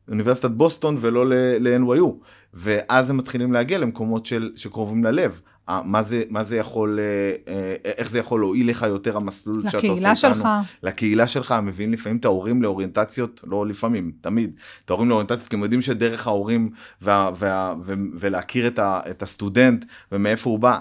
לאוניברסיטת 0.08 0.50
בוסטון 0.50 0.96
ולא 1.00 1.26
ל-NYU? 1.60 2.10
ואז 2.54 3.10
הם 3.10 3.16
מתחילים 3.16 3.52
להגיע 3.52 3.78
למקומות 3.78 4.26
של, 4.26 4.52
שקרובים 4.56 5.04
ללב. 5.04 5.40
מה 5.68 6.02
זה, 6.02 6.22
מה 6.28 6.44
זה 6.44 6.56
יכול, 6.56 6.98
אה, 6.98 7.54
אה, 7.54 7.92
איך 7.98 8.10
זה 8.10 8.18
יכול 8.18 8.40
להועיל 8.40 8.70
לך 8.70 8.82
יותר 8.82 9.16
המסלול 9.16 9.62
שאתה 9.62 9.76
עושה 9.76 9.78
איתנו. 9.78 9.94
לקהילה 9.94 10.14
שלך. 10.14 10.48
לקהילה 10.82 11.28
שלך, 11.28 11.54
מביאים 11.62 11.92
לפעמים 11.92 12.16
את 12.16 12.24
ההורים 12.24 12.62
לאוריינטציות, 12.62 13.40
לא 13.46 13.66
לפעמים, 13.66 14.12
תמיד, 14.20 14.52
את 14.84 14.90
ההורים 14.90 15.08
לאוריינטציות, 15.08 15.48
כי 15.48 15.56
הם 15.56 15.62
יודעים 15.62 15.82
שדרך 15.82 16.26
ההורים 16.26 16.70
וה, 17.02 17.30
וה, 17.36 17.74
וה, 17.84 17.94
ולהכיר 18.14 18.66
את, 18.66 18.78
ה, 18.78 19.00
את 19.10 19.22
הסטודנט 19.22 19.84
ומאיפה 20.12 20.50
הוא 20.50 20.58
בא, 20.58 20.78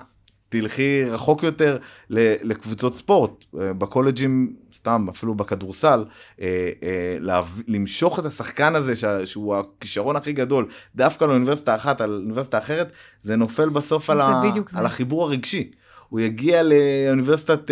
תלכי 0.54 1.04
רחוק 1.04 1.44
יותר 1.44 1.78
לקבוצות 2.10 2.94
ספורט, 2.94 3.46
אה, 3.60 3.74
בקולג'ים, 3.74 4.54
סתם, 4.76 5.06
אפילו 5.10 5.36
בכדורסל, 5.36 6.06
אה, 6.42 6.70
אה, 6.84 7.42
למשוך 7.68 8.20
את 8.20 8.26
השחקן 8.26 8.76
הזה, 8.76 8.94
שהוא 9.26 9.56
הכישרון 9.56 10.16
הכי 10.16 10.34
גדול, 10.34 10.68
דווקא 10.96 11.26
לאוניברסיטה 11.26 11.76
אחת 11.76 12.02
על 12.02 12.22
אוניברסיטה 12.24 12.58
אחרת, 12.58 12.92
זה 13.22 13.36
נופל 13.36 13.70
בסוף 13.70 14.10
על, 14.10 14.22
ה, 14.22 14.42
על 14.76 14.86
החיבור 14.86 15.24
הרגשי. 15.24 15.72
הוא 16.10 16.20
יגיע 16.20 16.62
לאוניברסיטת, 16.64 17.72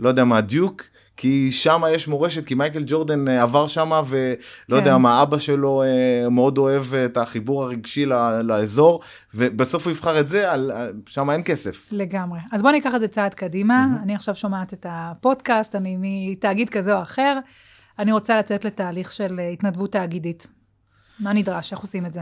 לא 0.00 0.08
יודע 0.08 0.24
מה, 0.24 0.40
דיוק, 0.40 0.82
כי 1.20 1.50
שם 1.50 1.82
יש 1.90 2.08
מורשת, 2.08 2.46
כי 2.46 2.54
מייקל 2.54 2.82
ג'ורדן 2.86 3.28
אה, 3.28 3.42
עבר 3.42 3.66
שם, 3.66 3.90
ולא 4.06 4.36
כן. 4.68 4.74
יודע 4.74 4.98
מה, 4.98 5.22
אבא 5.22 5.38
שלו 5.38 5.82
אה, 5.82 6.28
מאוד 6.28 6.58
אוהב 6.58 6.94
את 6.94 7.16
החיבור 7.16 7.62
הרגשי 7.64 8.06
לאזור, 8.44 9.00
ובסוף 9.34 9.86
הוא 9.86 9.90
יבחר 9.90 10.20
את 10.20 10.28
זה, 10.28 10.52
על, 10.52 10.72
שם 11.06 11.30
אין 11.30 11.42
כסף. 11.44 11.88
לגמרי. 11.92 12.38
אז 12.52 12.62
בוא 12.62 12.70
ניקח 12.70 12.94
את 12.94 13.00
זה 13.00 13.08
צעד 13.08 13.34
קדימה. 13.34 13.86
Mm-hmm. 13.86 14.02
אני 14.02 14.14
עכשיו 14.14 14.34
שומעת 14.34 14.72
את 14.72 14.86
הפודקאסט, 14.88 15.76
אני 15.76 15.96
מתאגיד 16.00 16.68
כזה 16.68 16.96
או 16.96 17.02
אחר, 17.02 17.38
אני 17.98 18.12
רוצה 18.12 18.38
לצאת 18.38 18.64
לתהליך 18.64 19.12
של 19.12 19.40
התנדבות 19.52 19.92
תאגידית. 19.92 20.46
מה 21.18 21.32
נדרש? 21.32 21.72
איך 21.72 21.80
עושים 21.80 22.06
את 22.06 22.12
זה? 22.12 22.20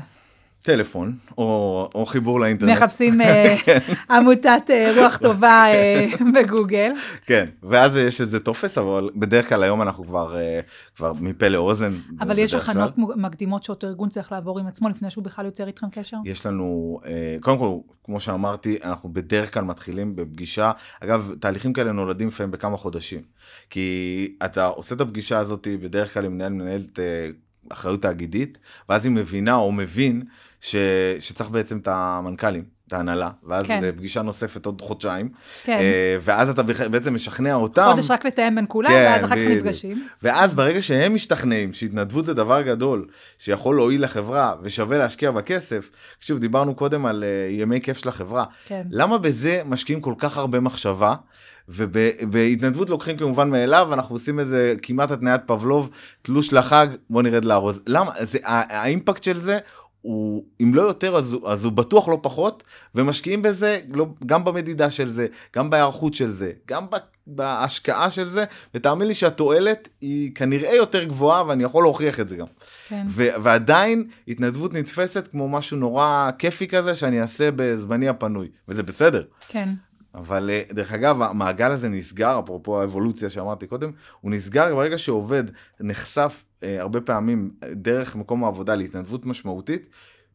טלפון, 0.69 1.17
או, 1.39 1.91
או 1.95 2.07
חיבור 2.07 2.41
לאינטרנט. 2.41 2.73
מחפשים 2.73 3.21
אה, 3.21 3.55
כן. 3.65 3.79
עמותת 4.11 4.63
אה, 4.71 4.93
רוח 4.97 5.17
טובה 5.17 5.65
אה, 5.67 6.07
בגוגל. 6.35 6.93
כן, 7.27 7.49
ואז 7.63 7.97
יש 7.97 8.21
איזה 8.21 8.41
טופס, 8.41 8.79
אבל 8.79 9.11
בדרך 9.17 9.49
כלל 9.49 9.63
היום 9.63 9.83
אנחנו 9.83 10.05
כבר, 10.05 10.37
כבר 10.97 11.13
מפה 11.13 11.49
לאוזן. 11.49 11.99
אבל 12.21 12.39
יש 12.39 12.55
הכנות 12.55 12.93
מקדימות 12.97 13.65
שאותו 13.65 13.87
ארגון 13.87 14.09
צריך 14.09 14.33
לעבור 14.33 14.59
עם 14.59 14.67
עצמו 14.67 14.89
לפני 14.89 15.11
שהוא 15.11 15.25
בכלל 15.25 15.45
יוצר 15.45 15.67
איתכם 15.67 15.87
קשר? 15.91 16.17
יש 16.25 16.47
לנו, 16.47 17.01
קודם 17.41 17.59
כל, 17.59 17.77
כמו 18.05 18.21
שאמרתי, 18.21 18.79
אנחנו 18.85 19.13
בדרך 19.13 19.55
כלל 19.55 19.65
מתחילים 19.65 20.17
בפגישה. 20.17 20.71
אגב, 21.01 21.35
תהליכים 21.41 21.73
כאלה 21.73 21.93
נולדים 21.93 22.29
לפעמים 22.29 22.51
בכמה 22.51 22.77
חודשים. 22.77 23.21
כי 23.71 24.37
אתה 24.45 24.67
עושה 24.67 24.95
את 24.95 25.01
הפגישה 25.01 25.39
הזאת 25.39 25.69
בדרך 25.83 26.15
כלל 26.15 26.25
עם 26.25 26.35
מנהל 26.35 26.53
מנהלת 26.53 26.99
אחריות 27.73 28.03
תאגידית, 28.03 28.59
ואז 28.89 29.05
היא 29.05 29.13
מבינה 29.13 29.55
או 29.55 29.73
מבין 29.73 30.23
ש, 30.61 30.77
שצריך 31.21 31.51
בעצם 31.51 31.79
את 31.79 31.89
המנכ"לים, 31.91 32.65
את 32.89 32.93
ההנהלה, 32.93 33.31
ואז 33.45 33.67
כן. 33.67 33.93
פגישה 33.97 34.23
נוספת 34.23 34.67
עוד 34.67 34.81
חודשיים, 34.81 35.29
כן. 35.65 35.79
אה, 35.81 36.17
ואז 36.21 36.49
אתה 36.49 36.63
בעצם 36.63 37.15
משכנע 37.15 37.55
אותם. 37.55 37.91
חודש 37.93 38.11
רק 38.11 38.25
לתאם 38.25 38.55
בין 38.55 38.65
כולם, 38.69 38.91
כן, 38.91 39.07
ואז 39.07 39.25
אחר 39.25 39.37
כך 39.37 39.43
נפגשים. 39.51 40.07
ואז 40.23 40.55
ברגע 40.55 40.83
שהם 40.83 41.15
משתכנעים 41.15 41.73
שהתנדבות 41.73 42.25
זה 42.25 42.35
דבר 42.35 42.63
גדול, 42.63 43.07
שיכול 43.39 43.77
להועיל 43.77 44.05
לחברה 44.05 44.55
ושווה 44.63 44.99
להשקיע 44.99 45.31
בכסף, 45.31 45.91
שוב, 46.21 46.39
דיברנו 46.39 46.75
קודם 46.75 47.07
על 47.07 47.25
uh, 47.25 47.53
ימי 47.53 47.81
כיף 47.81 47.99
של 47.99 48.09
החברה, 48.09 48.45
כן. 48.65 48.83
למה 48.91 49.19
בזה 49.19 49.63
משקיעים 49.67 50.01
כל 50.01 50.15
כך 50.19 50.37
הרבה 50.37 50.61
מחשבה? 50.61 51.15
ובהתנדבות 51.69 52.91
לוקחים 52.91 53.17
כמובן 53.17 53.51
מאליו, 53.51 53.95
אנחנו 53.95 54.15
עושים 54.15 54.41
איזה 54.41 54.75
כמעט 54.83 55.11
התניית 55.11 55.41
פבלוב, 55.47 55.91
תלוש 56.23 56.53
לחג, 56.53 56.87
בוא 57.11 57.23
נרד 57.23 57.45
לארוז. 57.45 57.81
למה? 57.87 58.11
זה, 58.21 58.39
האימפקט 58.45 59.23
של 59.23 59.39
זה 59.39 59.59
הוא, 60.03 60.45
אם 60.63 60.75
לא 60.75 60.83
יותר, 60.83 61.17
אז, 61.17 61.37
אז 61.47 61.65
הוא 61.65 61.73
בטוח 61.73 62.09
לא 62.09 62.19
פחות, 62.23 62.63
ומשקיעים 62.95 63.43
בזה 63.43 63.81
לא, 63.89 64.07
גם 64.27 64.45
במדידה 64.45 64.91
של 64.91 65.11
זה, 65.11 65.27
גם 65.57 65.71
בהיערכות 65.71 66.15
של 66.15 66.31
זה, 66.31 66.53
גם 66.69 66.87
בהשקעה 67.27 68.11
של 68.11 68.29
זה, 68.29 68.45
ותאמין 68.75 69.09
לי 69.09 69.15
שהתועלת 69.15 69.89
היא 70.01 70.35
כנראה 70.35 70.75
יותר 70.75 71.05
גבוהה, 71.05 71.47
ואני 71.47 71.65
יכול 71.65 71.85
להוכיח 71.85 72.21
את 72.21 72.29
זה 72.29 72.37
גם. 72.37 72.47
כן. 72.89 73.07
ו- 73.09 73.29
ועדיין 73.43 74.09
התנדבות 74.29 74.75
נתפסת 74.75 75.29
כמו 75.29 75.49
משהו 75.49 75.77
נורא 75.77 76.31
כיפי 76.39 76.69
כזה, 76.69 76.95
שאני 76.95 77.23
אעשה 77.23 77.51
בזמני 77.57 78.09
הפנוי, 78.09 78.49
וזה 78.69 78.83
בסדר. 78.83 79.25
כן. 79.49 79.69
אבל 80.15 80.51
אה, 80.51 80.63
דרך 80.73 80.93
אגב, 80.93 81.23
המעגל 81.23 81.71
הזה 81.71 81.89
נסגר, 81.89 82.41
אפרופו 82.45 82.81
האבולוציה 82.81 83.31
שאמרתי 83.31 83.67
קודם, 83.67 83.91
הוא 84.21 84.31
נסגר 84.31 84.75
ברגע 84.75 84.99
שעובד 84.99 85.45
נחשף 85.81 86.45
אה, 86.63 86.81
הרבה 86.81 87.01
פעמים 87.01 87.51
דרך 87.73 88.17
מקום 88.17 88.45
העבודה 88.45 88.75
להתנדבות 88.75 89.27
משמעותית, 89.27 89.89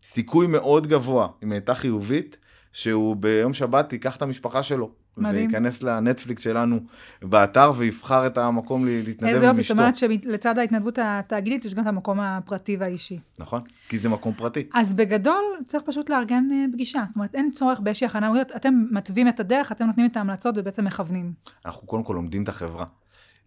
סיכוי 0.04 0.48
מאוד 0.48 0.88
גבוה, 0.88 1.28
אם 1.44 1.52
הייתה 1.52 1.76
חיובית, 1.76 2.38
שהוא 2.72 3.16
ביום 3.16 3.54
שבת 3.54 3.94
ייקח 3.94 4.16
את 4.16 4.22
המשפחה 4.22 4.64
שלו. 4.64 5.03
מדהים. 5.18 5.46
וייכנס 5.50 5.84
לנטפליקס 5.84 6.44
שלנו 6.44 6.80
באתר 7.22 7.72
ויבחר 7.76 8.28
את 8.28 8.38
המקום 8.38 8.86
להתנדב 8.86 9.24
עם 9.24 9.30
אשתו. 9.30 9.36
איזה 9.36 9.46
יופי, 9.46 9.62
זאת 9.62 9.72
אומרת 9.72 9.96
שלצד 9.96 10.58
ההתנדבות 10.58 11.00
התאגידית 11.02 11.66
יש 11.66 11.74
גם 11.74 11.84
את 11.84 11.88
המקום 11.88 12.20
הפרטי 12.20 12.78
והאישי. 12.80 13.20
נכון, 13.40 13.62
כי 13.90 13.98
זה 13.98 14.10
מקום 14.10 14.34
פרטי. 14.34 14.64
אז 14.74 14.94
בגדול 14.94 15.44
צריך 15.66 15.84
פשוט 15.84 16.10
לארגן 16.10 16.44
אה, 16.52 16.66
פגישה. 16.74 17.04
זאת 17.08 17.16
אומרת, 17.16 17.36
אין 17.36 17.52
צורך 17.52 17.80
באיזושהי 17.80 18.08
הכנה, 18.08 18.32
אתם 18.56 18.74
מתווים 18.92 19.28
את 19.28 19.40
הדרך, 19.40 19.72
אתם 19.72 19.86
נותנים 19.86 20.06
את 20.06 20.18
ההמלצות 20.18 20.58
ובעצם 20.58 20.86
מכוונים. 20.86 21.34
אנחנו 21.66 21.88
קודם 21.88 22.04
כל 22.04 22.14
לומדים 22.14 22.44
את 22.44 22.50
החברה. 22.50 22.86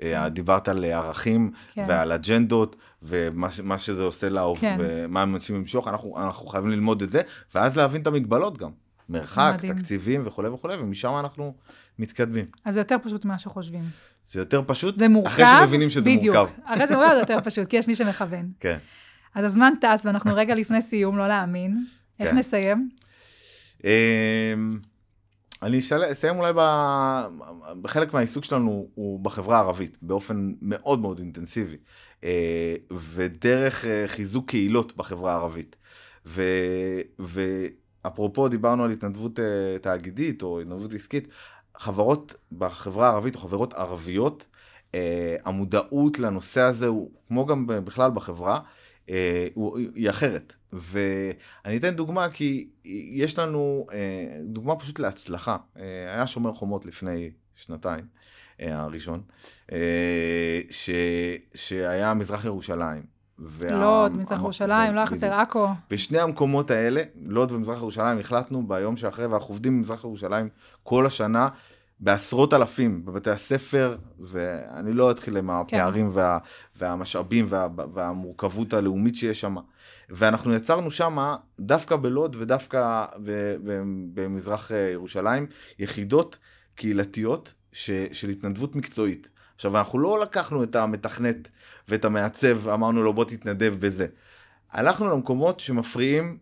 אה, 0.03 0.29
דיברת 0.29 0.69
על 0.69 0.85
ערכים 0.85 1.51
כן. 1.75 1.85
ועל 1.89 2.13
אג'נדות 2.13 2.77
ומה 3.03 3.79
שזה 3.79 4.03
עושה 4.03 4.29
לעוף 4.29 4.61
כן. 4.61 4.77
ומה 4.81 5.23
הם 5.23 5.33
מנסים 5.33 5.57
למשוך, 5.57 5.89
אנחנו, 5.89 6.19
אנחנו 6.19 6.47
חייבים 6.47 6.71
ללמוד 6.71 7.03
את 7.03 7.11
זה, 7.11 7.21
ואז 7.55 7.77
להבין 7.77 8.03
את 8.03 8.07
המגבלות 8.07 8.59
גם. 8.59 8.71
מרחק, 9.09 9.53
מדהים. 9.55 9.75
תקציבים 9.75 10.23
וכולי 10.27 10.49
וכולי, 10.49 10.77
ומשם 10.77 11.13
אנחנו 11.21 11.55
מתקדמים. 11.99 12.45
אז 12.65 12.75
זה 12.75 12.81
יותר 12.81 12.97
פשוט 13.03 13.25
ממה 13.25 13.39
שחושבים. 13.39 13.83
זה 14.25 14.41
יותר 14.41 14.63
פשוט, 14.67 14.97
זה 14.97 15.09
מורכב, 15.09 15.43
אחרי 15.43 15.61
שמבינים 15.61 15.91
שזה 15.91 16.01
בדיוק. 16.01 16.37
מורכב. 16.37 16.53
אחרי 16.65 16.89
שמורכב 16.89 17.13
זה 17.13 17.19
יותר 17.19 17.39
פשוט, 17.45 17.69
כי 17.69 17.77
יש 17.77 17.87
מי 17.87 17.95
שמכוון. 17.95 18.51
כן. 18.61 18.79
אז 19.35 19.45
הזמן 19.45 19.73
טס, 19.81 20.07
ואנחנו 20.07 20.31
רגע 20.35 20.55
לפני 20.55 20.83
סיום, 20.83 21.19
לא 21.19 21.29
להאמין. 21.29 21.85
איך 22.21 22.31
כן. 22.31 22.39
נסיים? 22.39 22.89
אמ, 23.85 23.91
אני 25.63 25.79
אסיים 26.13 26.39
אולי 26.39 26.53
ב... 26.57 26.61
בחלק 27.83 28.15
מהעיסוק 28.15 28.45
שלנו 28.45 28.89
הוא 28.95 29.21
בחברה 29.21 29.57
הערבית, 29.57 29.99
באופן 30.03 30.53
מאוד 30.63 30.99
מאוד 30.99 31.19
אינטנסיבי, 31.19 31.77
אה, 32.25 32.75
ודרך 32.91 33.87
אה, 33.87 34.05
חיזוק 34.07 34.49
קהילות 34.49 34.97
בחברה 34.97 35.33
הערבית. 35.33 35.77
ו... 36.27 36.43
ו... 37.21 37.67
אפרופו 38.07 38.49
דיברנו 38.49 38.85
על 38.85 38.91
התנדבות 38.91 39.39
uh, 39.39 39.43
תאגידית 39.83 40.43
או 40.43 40.61
התנדבות 40.61 40.93
עסקית, 40.93 41.29
חברות 41.77 42.35
בחברה 42.53 43.09
הערבית 43.09 43.35
או 43.35 43.41
חברות 43.41 43.75
ערביות, 43.75 44.47
uh, 44.93 44.95
המודעות 45.45 46.19
לנושא 46.19 46.61
הזה 46.61 46.87
הוא, 46.87 47.11
כמו 47.29 47.47
גם 47.47 47.67
בכלל 47.67 48.11
בחברה, 48.11 48.61
הוא, 49.55 49.79
היא 49.95 50.11
אחרת. 50.11 50.55
ואני 50.73 51.77
אתן 51.77 51.97
דוגמה 51.97 52.29
כי 52.31 52.69
יש 53.11 53.39
לנו 53.39 53.87
דוגמה 54.45 54.77
פשוט 54.77 54.99
להצלחה. 54.99 55.57
היה 56.15 56.27
שומר 56.27 56.53
חומות 56.53 56.87
לפני 56.87 57.31
שנתיים. 57.55 58.05
הראשון, 58.59 59.23
ש, 60.71 60.91
שהיה 61.55 62.15
מזרח 62.15 62.45
ירושלים, 62.45 63.16
וה... 63.39 63.71
לוד, 63.71 64.17
מזרח 64.17 64.39
ירושלים, 64.39 64.95
לא 64.95 64.99
היה 65.01 65.07
חסר 65.07 65.33
עכו. 65.33 65.69
בשני 65.91 66.19
המקומות 66.19 66.71
האלה, 66.71 67.03
לוד 67.27 67.53
ומזרח 67.53 67.79
ירושלים, 67.79 68.19
החלטנו 68.19 68.67
ביום 68.69 68.97
שאחרי, 68.97 69.27
ואנחנו 69.27 69.49
עובדים 69.49 69.77
במזרח 69.77 70.05
ירושלים 70.05 70.49
כל 70.83 71.07
השנה, 71.07 71.49
בעשרות 72.01 72.55
אלפים 72.55 73.05
בבתי 73.05 73.31
הספר, 73.31 73.97
ואני 74.21 74.93
לא 74.93 75.11
אתחיל 75.11 75.37
עם 75.37 75.51
הפערים 75.51 76.11
כן. 76.11 76.19
וה, 76.19 76.39
והמשאבים 76.77 77.47
וה, 77.49 77.67
והמורכבות 77.95 78.75
הלאומית 78.75 79.15
שיש 79.17 79.41
שם. 79.41 79.57
ואנחנו 80.11 80.55
יצרנו 80.55 80.91
שם, 80.91 81.35
דווקא 81.61 81.97
בלוד 81.97 82.37
ודווקא 82.39 83.07
במזרח 84.15 84.71
ירושלים, 84.93 85.47
יחידות 85.79 86.39
קהילתיות 86.75 87.55
ש, 87.73 87.91
של 88.13 88.29
התנדבות 88.29 88.77
מקצועית. 88.77 89.29
עכשיו, 89.57 89.79
אנחנו 89.79 89.99
לא 89.99 90.21
לקחנו 90.21 90.63
את 90.63 90.77
המתכנת 90.77 91.49
ואת 91.89 92.05
המעצב, 92.05 92.69
אמרנו 92.69 93.03
לו 93.03 93.13
בוא 93.13 93.25
תתנדב 93.25 93.75
בזה. 93.79 94.07
הלכנו 94.73 95.11
למקומות 95.11 95.61
שמפריעים 95.61 96.39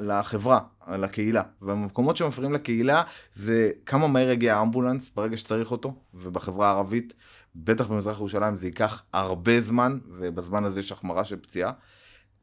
לחברה, 0.00 0.60
לקהילה, 0.88 1.42
והמקומות 1.62 2.16
שמפריעים 2.16 2.54
לקהילה 2.54 3.02
זה 3.32 3.70
כמה 3.86 4.06
מהר 4.06 4.30
יגיע 4.30 4.56
האמבולנס 4.56 5.10
ברגע 5.16 5.36
שצריך 5.36 5.70
אותו, 5.70 5.94
ובחברה 6.14 6.68
הערבית, 6.68 7.14
בטח 7.56 7.86
במזרח 7.86 8.16
ירושלים 8.16 8.56
זה 8.56 8.66
ייקח 8.66 9.02
הרבה 9.12 9.60
זמן, 9.60 9.98
ובזמן 10.08 10.64
הזה 10.64 10.80
יש 10.80 10.92
החמרה 10.92 11.24
של 11.24 11.36
פציעה. 11.36 11.72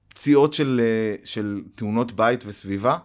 פציעות 0.08 0.53
של, 0.53 0.82
של 1.23 1.62
תאונות 1.75 2.12
בית 2.12 2.43
וסביבה, 2.45 2.97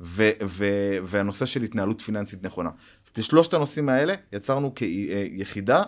ו- 0.00 0.30
ו- 0.46 0.98
והנושא 1.02 1.46
של 1.46 1.62
התנהלות 1.62 2.00
פיננסית 2.00 2.42
נכונה. 2.42 2.70
בשלושת 3.16 3.54
הנושאים 3.54 3.88
האלה 3.88 4.14
יצרנו 4.32 4.72
כיחידה 4.74 5.82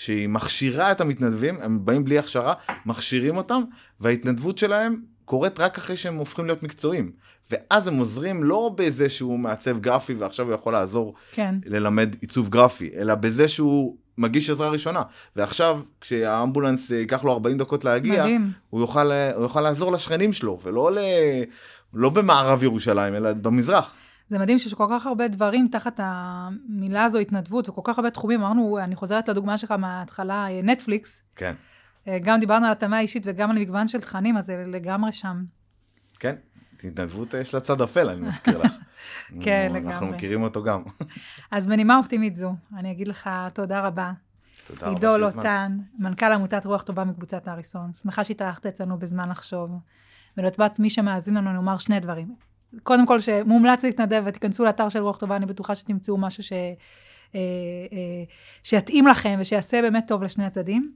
שהיא 0.00 0.28
מכשירה 0.28 0.92
את 0.92 1.00
המתנדבים, 1.00 1.60
הם 1.60 1.84
באים 1.84 2.04
בלי 2.04 2.18
הכשרה, 2.18 2.54
מכשירים 2.86 3.36
אותם, 3.36 3.62
וההתנדבות 4.00 4.58
שלהם 4.58 5.00
קורית 5.24 5.60
רק 5.60 5.78
אחרי 5.78 5.96
שהם 5.96 6.16
הופכים 6.16 6.46
להיות 6.46 6.62
מקצועיים. 6.62 7.10
ואז 7.50 7.86
הם 7.88 7.96
עוזרים 7.98 8.44
לא 8.44 8.74
בזה 8.76 9.08
שהוא 9.08 9.38
מעצב 9.38 9.78
גרפי 9.78 10.14
ועכשיו 10.14 10.46
הוא 10.46 10.54
יכול 10.54 10.72
לעזור 10.72 11.14
כן. 11.32 11.54
ללמד 11.64 12.16
עיצוב 12.20 12.48
גרפי, 12.48 12.90
אלא 12.96 13.14
בזה 13.14 13.48
שהוא 13.48 13.96
מגיש 14.18 14.50
עזרה 14.50 14.68
ראשונה. 14.68 15.02
ועכשיו, 15.36 15.80
כשהאמבולנס 16.00 16.90
ייקח 16.90 17.24
לו 17.24 17.32
40 17.32 17.58
דקות 17.58 17.84
להגיע, 17.84 18.22
מדהים. 18.22 18.50
הוא 18.70 18.80
יוכל, 18.80 19.12
הוא 19.34 19.42
יוכל 19.42 19.60
לעזור 19.60 19.92
לשכנים 19.92 20.32
שלו, 20.32 20.58
ולא 20.62 20.92
ל... 20.92 20.98
לא 21.94 22.10
במערב 22.10 22.62
ירושלים, 22.62 23.14
אלא 23.14 23.32
במזרח. 23.32 23.94
זה 24.30 24.38
מדהים 24.38 24.58
שיש 24.58 24.74
כל 24.74 24.86
כך 24.90 25.06
הרבה 25.06 25.28
דברים 25.28 25.68
תחת 25.68 26.00
המילה 26.02 27.04
הזו 27.04 27.18
התנדבות, 27.18 27.68
וכל 27.68 27.80
כך 27.84 27.98
הרבה 27.98 28.10
תחומים. 28.10 28.42
אמרנו, 28.42 28.78
אני 28.78 28.96
חוזרת 28.96 29.28
לדוגמה 29.28 29.58
שלך 29.58 29.70
מההתחלה, 29.70 30.46
נטפליקס. 30.62 31.22
כן. 31.36 31.54
גם 32.22 32.40
דיברנו 32.40 32.66
על 32.66 32.72
התאמה 32.72 33.00
אישית 33.00 33.22
וגם 33.26 33.50
על 33.50 33.58
מגוון 33.58 33.88
של 33.88 34.00
תכנים, 34.00 34.36
אז 34.36 34.46
זה 34.46 34.64
לגמרי 34.66 35.12
שם. 35.12 35.44
כן, 36.18 36.34
התנדבות 36.84 37.34
יש 37.34 37.54
לה 37.54 37.60
צד 37.60 37.80
אפל, 37.80 38.08
אני 38.08 38.20
מזכיר 38.20 38.58
לך. 38.58 38.72
כן, 39.44 39.62
אנחנו 39.62 39.76
לגמרי. 39.76 39.94
אנחנו 39.94 40.06
מכירים 40.06 40.42
אותו 40.42 40.62
גם. 40.62 40.82
אז 41.50 41.66
בנימה 41.66 41.96
אופטימית 41.96 42.36
זו, 42.36 42.54
אני 42.76 42.92
אגיד 42.92 43.08
לך 43.08 43.30
תודה 43.54 43.80
רבה. 43.80 44.12
תודה 44.66 44.86
רבה 44.86 44.94
עידו. 44.94 45.18
לוטן, 45.18 45.78
מנכ"ל 45.98 46.32
עמותת 46.32 46.66
רוח 46.66 46.82
טובה 46.82 47.04
מקבוצת 47.04 47.48
האריסון. 47.48 47.92
שמחה 47.92 48.24
שהתארחת 48.24 48.66
אצלנו 48.66 48.98
בזמן 48.98 49.28
לחשוב. 49.28 49.70
ולטובת 50.36 50.78
מי 50.78 50.90
שמאזין 50.90 51.34
לנו, 51.34 51.50
אני 51.50 51.58
אומר 51.58 51.78
שני 51.78 52.00
דברים. 52.00 52.49
קודם 52.82 53.06
כל, 53.06 53.20
שמומלץ 53.20 53.84
להתנדב 53.84 54.22
ותיכנסו 54.26 54.64
לאתר 54.64 54.88
של 54.88 55.02
רוח 55.02 55.16
טובה, 55.16 55.36
אני 55.36 55.46
בטוחה 55.46 55.74
שתמצאו 55.74 56.18
משהו 56.18 56.42
ש... 56.42 56.52
אה, 56.52 57.38
אה, 57.92 58.24
שיתאים 58.62 59.06
לכם 59.06 59.36
ושיעשה 59.40 59.82
באמת 59.82 60.04
טוב 60.08 60.22
לשני 60.22 60.44
הצדדים. 60.44 60.88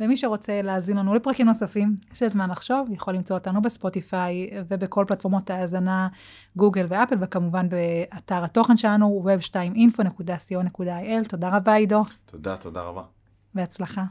ומי 0.00 0.16
שרוצה 0.16 0.62
להאזין 0.62 0.96
לנו 0.96 1.14
לפרקים 1.14 1.46
נוספים 1.46 1.94
של 2.14 2.28
זמן 2.28 2.50
לחשוב, 2.50 2.88
יכול 2.90 3.14
למצוא 3.14 3.36
אותנו 3.36 3.62
בספוטיפיי 3.62 4.50
ובכל 4.68 5.04
פלטפורמות 5.08 5.50
ההאזנה, 5.50 6.08
גוגל 6.56 6.86
ואפל, 6.88 7.16
וכמובן 7.20 7.68
באתר 7.68 8.44
התוכן 8.44 8.76
שלנו, 8.76 9.26
web2info.co.il. 9.26 11.28
תודה 11.28 11.56
רבה, 11.56 11.74
עידו, 11.74 12.02
תודה, 12.26 12.56
תודה 12.56 12.82
רבה. 12.82 13.02
בהצלחה. 13.54 14.04